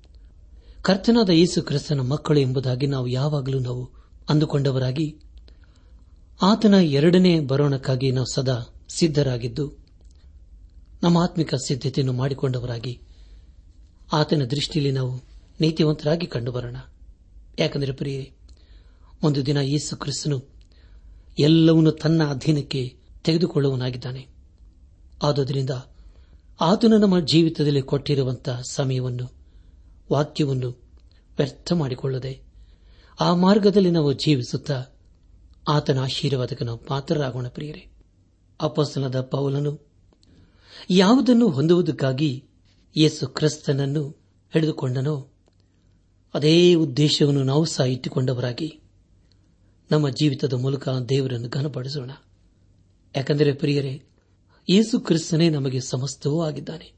ಕರ್ತನಾದ 0.81 1.29
ಯೇಸು 1.29 1.61
ಕ್ರಿಸ್ತನ 1.61 1.99
ಮಕ್ಕಳು 1.99 2.39
ಎಂಬುದಾಗಿ 2.39 2.87
ನಾವು 2.87 3.07
ಯಾವಾಗಲೂ 3.07 3.59
ನಾವು 3.59 3.89
ಅಂದುಕೊಂಡವರಾಗಿ, 4.29 5.15
ಆತನ 6.41 6.73
ಎರಡನೇ 6.73 7.39
ಬರೋಣಕ್ಕಾಗಿ 7.39 8.11
ನಾವು 8.11 8.33
ಸದಾ 8.33 8.73
ಸಿದ್ದರಾಗಿದ್ದು 8.89 9.77
ನಮ್ಮ 11.03 11.17
ಆತ್ಮಿಕ 11.17 11.55
ಸಿದ್ಧತೆಯನ್ನು 11.55 12.13
ಮಾಡಿಕೊಂಡವರಾಗಿ, 12.13 13.01
ಆತನ 14.13 14.43
ದೃಷ್ಟಿಯಲ್ಲಿ 14.43 14.91
ನಾವು 14.91 15.23
ನೀತಿವಂತರಾಗಿ 15.61 16.27
ಕಂಡುಬರೋಣ. 16.27 16.75
ಯಾಕಂದರೆ 17.59 17.91
ಪ್ರಿಯೆ 17.91 18.31
ಒಂದು 19.23 19.45
ದಿನ 19.45 19.57
ಯೇಸು 19.57 19.97
ಕ್ರಿಸ್ತನು 19.97 20.39
ಎಲ್ಲವನ್ನೂ 21.39 21.91
ತನ್ನ 21.91 22.23
ಅಧೀನಕ್ಕೆ 22.29 22.95
ತೆಗೆದುಕೊಳ್ಳುವನಾಗಿದ್ದಾನೆ 23.23 24.27
ಆದುದರಿಂದ 25.23 25.69
ಆತನು 26.61 26.97
ನಮ್ಮ 26.97 27.19
ಜೀವಿತದಲ್ಲಿ 27.19 27.81
ಕೊಟ್ಟಿರುವಂತಹ 27.81 28.61
ಸಮಯವನ್ನು 28.61 29.38
ವಾಕ್ಯವನ್ನು 30.11 30.69
ವ್ಯರ್ಥ 31.37 31.73
ಮಾಡಿಕೊಳ್ಳದೆ 31.73 32.41
ಆ 33.19 33.35
ಮಾರ್ಗದಲ್ಲಿ 33.35 33.91
ನಾವು 33.91 34.13
ಜೀವಿಸುತ್ತಾ 34.13 34.85
ಆತನ 35.67 35.99
ಆಶೀರ್ವಾದಕ್ಕೆ 35.99 36.65
ನಾವು 36.65 36.77
ಪಾತ್ರರಾಗೋಣ 36.77 37.47
ಪ್ರಿಯರೇ. 37.47 37.87
ಅಪಸ್ತನದ 38.61 39.21
ಪೌಲನು 39.21 39.89
ಯಾವುದನ್ನು 40.89 41.49
ಹೊಂದುವುದಕ್ಕಾಗಿ 41.49 42.43
ಯೇಸು 42.97 43.27
ಕ್ರಿಸ್ತನನ್ನು 43.27 44.09
ಹಿಡಿದುಕೊಂಡನೋ, 44.53 45.33
ಅದೇ 46.33 46.75
ಉದ್ದೇಶವನ್ನು 46.75 47.43
ನಾವು 47.43 47.65
ಸಹ 47.65 47.83
ಇಟ್ಟುಕೊಂಡವರಾಗಿ 47.83 48.79
ನಮ್ಮ 49.91 50.09
ಜೀವಿತದ 50.09 50.53
ಮೂಲಕ 50.53 50.89
ದೇವರನ್ನು 50.89 51.49
ಘನಪಡಿಸೋಣ. 51.49 52.11
ಯಾಕೆಂದರೆ 53.15 53.53
ಪ್ರಿಯರೇ, 53.53 54.03
ಯೇಸು 54.69 54.99
ಕ್ರಿಸ್ತನೇ 54.99 55.49
ನಮಗೆ 55.49 55.81
ಸಮಸ್ತವೂ 55.81 56.41
ಆಗಿದ್ದಾನೆ. 56.41 56.93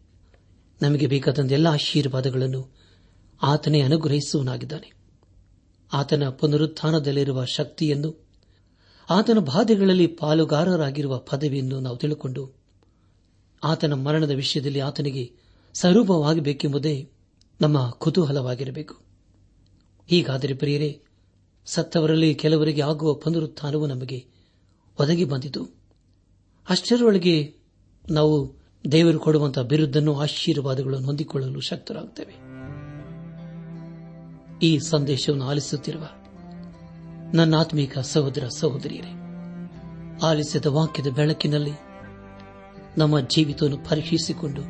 ನಮಗೆ 0.81 1.07
ಬೇಕಾದಂತೆಲ್ಲ 1.07 1.67
ಆಶೀರ್ವಾದಗಳನ್ನು 1.67 2.80
ಆತನೇ 3.41 3.81
ಅನುಗ್ರಹಿಸುವನಾಗಿದ್ದಾನೆ 3.81 4.93
ಆತನ 5.93 6.29
ಪುನರುತ್ಥಾನದಲ್ಲಿರುವ 6.29 7.45
ಶಕ್ತಿಯನ್ನು, 7.45 8.27
ಆತನ 9.09 9.37
ಬಾಧೆಗಳಲ್ಲಿ 9.39 10.07
ಪಾಲುಗಾರರಾಗಿರುವ 10.07 11.17
ಪದವಿಯನ್ನು 11.17 11.79
ನಾವು 11.79 11.97
ತಿಳಿದುಕೊಂಡು 11.97 12.53
ಆತನ 13.63 13.93
ಮರಣದ 13.93 14.31
ವಿಷಯದಲ್ಲಿ 14.31 14.79
ಆತನಿಗೆ 14.79 15.33
ಸ್ವರೂಪವಾಗಬೇಕೆಂಬುದೇ 15.73 17.09
ನಮ್ಮ 17.61 17.89
ಕುತೂಹಲವಾಗಿರಬೇಕು. 17.89 18.95
ಹೀಗಾದರೆ 20.07 20.53
ಪ್ರಿಯರೇ, 20.53 21.01
ಸತ್ತವರಲ್ಲಿ 21.65 22.35
ಕೆಲವರಿಗೆ 22.35 22.81
ಆಗುವ 22.81 23.13
ಪುನರುತ್ಥಾನವು 23.13 23.87
ನಮಗೆ 23.87 24.25
ಒದಗಿ 24.99 25.25
ಬಂದಿತು. 25.25 25.67
ಅಷ್ಟರೊಳಗೆ 26.69 27.53
ನಾವು 28.09 28.55
ದೇವರು 28.91 29.19
ಕೊಡುವಂತಹ 29.19 29.61
ಬಿರುದ್ದನ್ನು 29.61 30.19
ಆಶೀರ್ವಾದಗಳನ್ನು 30.19 31.07
ಹೊಂದಿಕೊಳ್ಳಲು 31.07 31.59
ಶಕ್ತರಾಗುತ್ತೇವೆ. 31.59 32.50
ಈ 34.61 34.79
ಸಂದೇಶವನ್ನು 34.79 35.45
ಆಲಿಸುತ್ತಿರುವ 35.45 36.07
ನನ್ನ 37.33 37.55
ಆತ್ಮೀಕ 37.55 37.97
ಸಹೋದರ 37.99 38.47
ಸಹೋದರಿಯರೇ, 38.57 39.11
ಆಲಿಸಿದ 40.23 40.65
ವಾಕ್ಯದ 40.65 41.07
ಬೆಳಕಿನಲ್ಲಿ 41.07 41.71
ನಮ್ಮ 42.97 43.19
ಜೀವಿತವನ್ನು 43.19 43.77
ಪರೀಕ್ಷಿಸಿಕೊಂಡು, 43.77 44.61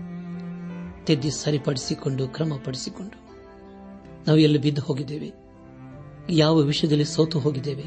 ತಿದ್ದಿ 1.05 1.31
ಸರಿಪಡಿಸಿಕೊಂಡು, 1.31 2.27
ಕ್ರಮಪಡಿಸಿಕೊಂಡು 2.27 3.17
ನಾವು 4.27 4.37
ಎಲ್ಲಿ 4.37 4.57
ಬಿದ್ದು 4.57 4.81
ಹೋಗಿದ್ದೇವೆ, 4.81 5.31
ಯಾವ 6.29 6.55
ವಿಷಯದಲ್ಲಿ 6.55 7.05
ಸೋತು 7.05 7.39
ಹೋಗಿದ್ದೇವೆ, 7.39 7.83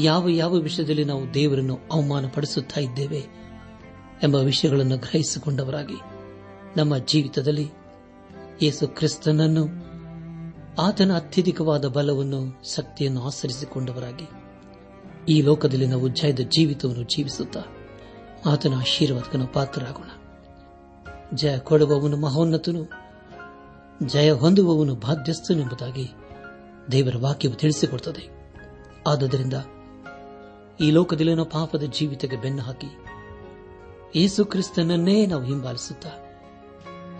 ಯಾವ 0.00 0.28
ಯಾವ 0.28 0.54
ವಿಷಯದಲ್ಲಿ 0.54 1.04
ನಾವು 1.04 1.34
ದೇವರನ್ನು 1.34 1.78
ಅವಮಾನಪಡಿಸುತ್ತಾ 1.92 2.80
ಇದ್ದೇವೆ 2.80 3.22
ಎಂಬ 4.22 4.34
ವಿಷಯಗಳನ್ನು 4.34 4.96
ಗ್ರಹಿಸಿಕೊಂಡವರಾಗಿ 4.96 6.00
ನಮ್ಮ 6.76 6.98
ಜೀವಿತದಲ್ಲಿ 6.98 7.70
ಯೇಸು 8.62 8.88
ಕ್ರಿಸ್ತನನ್ನು 8.88 9.85
ಆತನ 10.78 11.16
ಅತ್ಯಧಿಕವಾದ 11.16 11.84
ಬಲವನ್ನು, 11.84 12.62
ಶಕ್ತಿಯನ್ನು 12.76 13.22
ಆಚರಿಸಿಕೊಂಡವರಾಗಿ. 13.22 14.28
ಈ 15.32 15.42
ಲೋಕದಲ್ಲಿ 15.42 15.86
ನಾವು 15.86 16.08
ಜಯದ 16.08 16.40
ಜೀವಿತವನ್ನು 16.40 17.02
ಜೀವಿಸುತ್ತಾ, 17.02 17.60
ಆತನ 18.46 18.74
ಆಶೀರ್ವಾದಕನ 18.74 19.44
ಪಾತ್ರರಾಗೋಣ. 19.44 20.08
ಜಯ 21.34 21.58
ಕೊಡುವವನು 21.58 22.16
ಮಹೋನ್ನತನು, 22.16 22.90
ಜಯ 24.06 24.30
ಹೊಂದುವವನು 24.30 24.94
ಬಾಧ್ಯಸ್ಥನೆಂಬುದಾಗಿ 24.94 26.08
ದೇವರ 26.92 27.14
ವಾಕ್ಯವು 27.18 27.54
ತಿಳಿಸಿಕೊಡುತ್ತದೆ. 27.54 28.52
ಆದ್ದರಿಂದ 29.06 29.54
ಈ 30.80 30.90
ಲೋಕದಲ್ಲಿನ 30.90 31.42
ಪಾಪದ 31.42 31.82
ಜೀವಿತಕ್ಕೆ 31.82 32.36
ಬೆನ್ನು 32.36 32.62
ಹಾಕಿ, 32.62 33.04
ಯೇಸು 34.16 34.44
ಕ್ರಿಸ್ತನನ್ನೇ 34.44 35.26
ನಾವು 35.26 35.44
ಹಿಂಬಾಲಿಸುತ್ತಾ, 35.44 36.10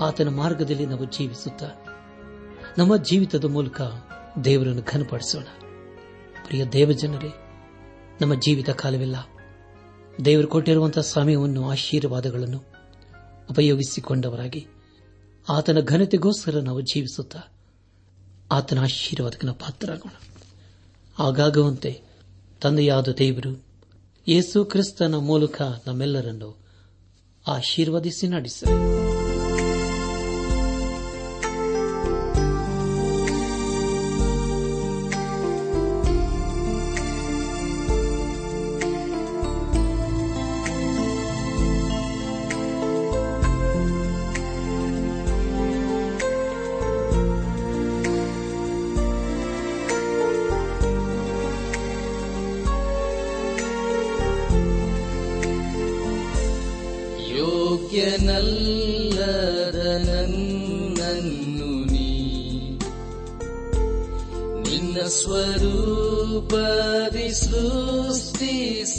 ಆತನ 0.07 0.29
ಮಾರ್ಗದಲ್ಲಿ 0.29 0.87
ನಾವು 0.87 1.05
ಜೀವಿಸುತ್ತಾ 1.05 1.67
ನಮ್ಮ 2.79 2.97
ಜೀವಿತದ 2.97 3.45
ಮೂಲಕ 3.45 3.81
ದೇವರನ್ನು 4.45 4.83
ಘನಪಡಿಸೋಣ. 4.83 5.43
ಪ್ರಿಯ 6.47 6.65
ದೇವಜನರೇ, 6.65 7.33
ನಮ್ಮ 8.21 8.35
ಜೀವಿತ 8.35 8.71
ಕಾಲವಿಲ್ಲ 8.71 9.17
ದೇವರು 10.25 10.49
ಕೊಟ್ಟಿರುವಂತಹ 10.49 11.01
ಸಮಯವನ್ನು, 11.01 11.71
ಆಶೀರ್ವಾದಗಳನ್ನು 11.71 12.65
ಉಪಯೋಗಿಸಿಕೊಂಡವರಾಗಿ 13.51 14.67
ಆತನ 15.49 15.81
ಘನತೆಗೋಸ್ಕರ 15.81 16.59
ನಾವು 16.59 16.81
ಜೀವಿಸುತ್ತ 16.81 17.37
ಆತನ 18.53 18.79
ಆಶೀರ್ವಾದಕನ 18.83 19.51
ಪಾತ್ರರಾಗೋಣ. 19.51 20.13
ಆಗಾಗುವಂತೆ 21.19 22.03
ತಂದೆಯಾದ 22.63 23.09
ದೇವರು 23.09 23.65
ಯೇಸು 24.29 24.65
ಕ್ರಿಸ್ತನ 24.65 25.15
ಮೂಲಕ 25.15 25.63
ನಮ್ಮೆಲ್ಲರನ್ನು 25.87 26.59
ಆಶೀರ್ವದಿಸಿ 27.47 28.29
ನಡೆಸಲಿ. 28.29 29.26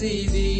ಸೃಷ್ಟಿಸಿದಿ 0.07 0.51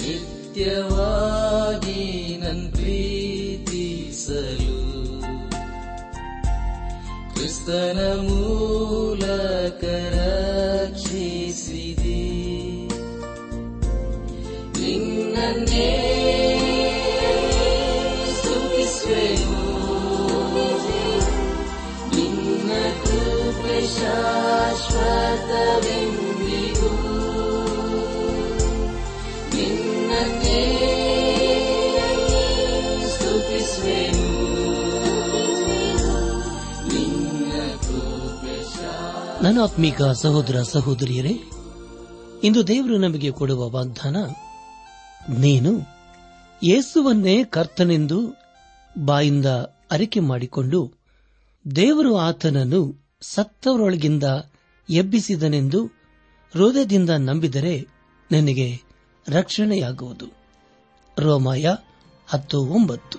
ನಿತ್ಯವಾಗಿ 0.00 2.02
ನನ್ 2.42 2.64
ಪ್ರೀತಿಸಲು 2.72 4.76
ಕ್ರಿಸ್ತನ 7.32 8.00
ಮೂಲಕ 8.26 9.82
ನನ್ನ 39.50 39.62
ಆತ್ಮೀಕ 39.62 40.02
ಸಹೋದರ 40.02 40.62
ಸಹೋದರಿಯರೇ, 40.62 41.32
ಇಂದು 42.44 42.66
ದೇವರು 42.66 42.98
ನಮಗೆ 42.98 43.30
ಕೊಡುವ 43.30 43.70
ವಾಗ್ದಾನ, 43.70 44.16
ನೀನು 45.38 45.70
ಯೇಸುವನ್ನೇ 46.62 47.44
ಕರ್ತನೆಂದು 47.44 48.18
ಬಾಯಿಂದ 49.04 49.46
ಅರಿಕೆ 49.90 50.20
ಮಾಡಿಕೊಂಡು 50.20 50.92
ದೇವರು 51.76 52.16
ಆತನನ್ನು 52.16 52.80
ಸತ್ತವರೊಳಗಿಂದ 53.20 54.22
ಎಬ್ಬಿಸಿದನೆಂದು 54.88 55.86
ಹೃದಯದಿಂದ 56.54 57.10
ನಂಬಿದರೆ 57.10 57.86
ನನಗೆ 58.32 58.80
ರಕ್ಷಣೆಯಾಗುವುದು. 59.28 60.28
ರೋಮಾಯ 61.18 61.66
ಹತ್ತು 62.28 62.60
ಒಂಬತ್ತು 62.60 63.18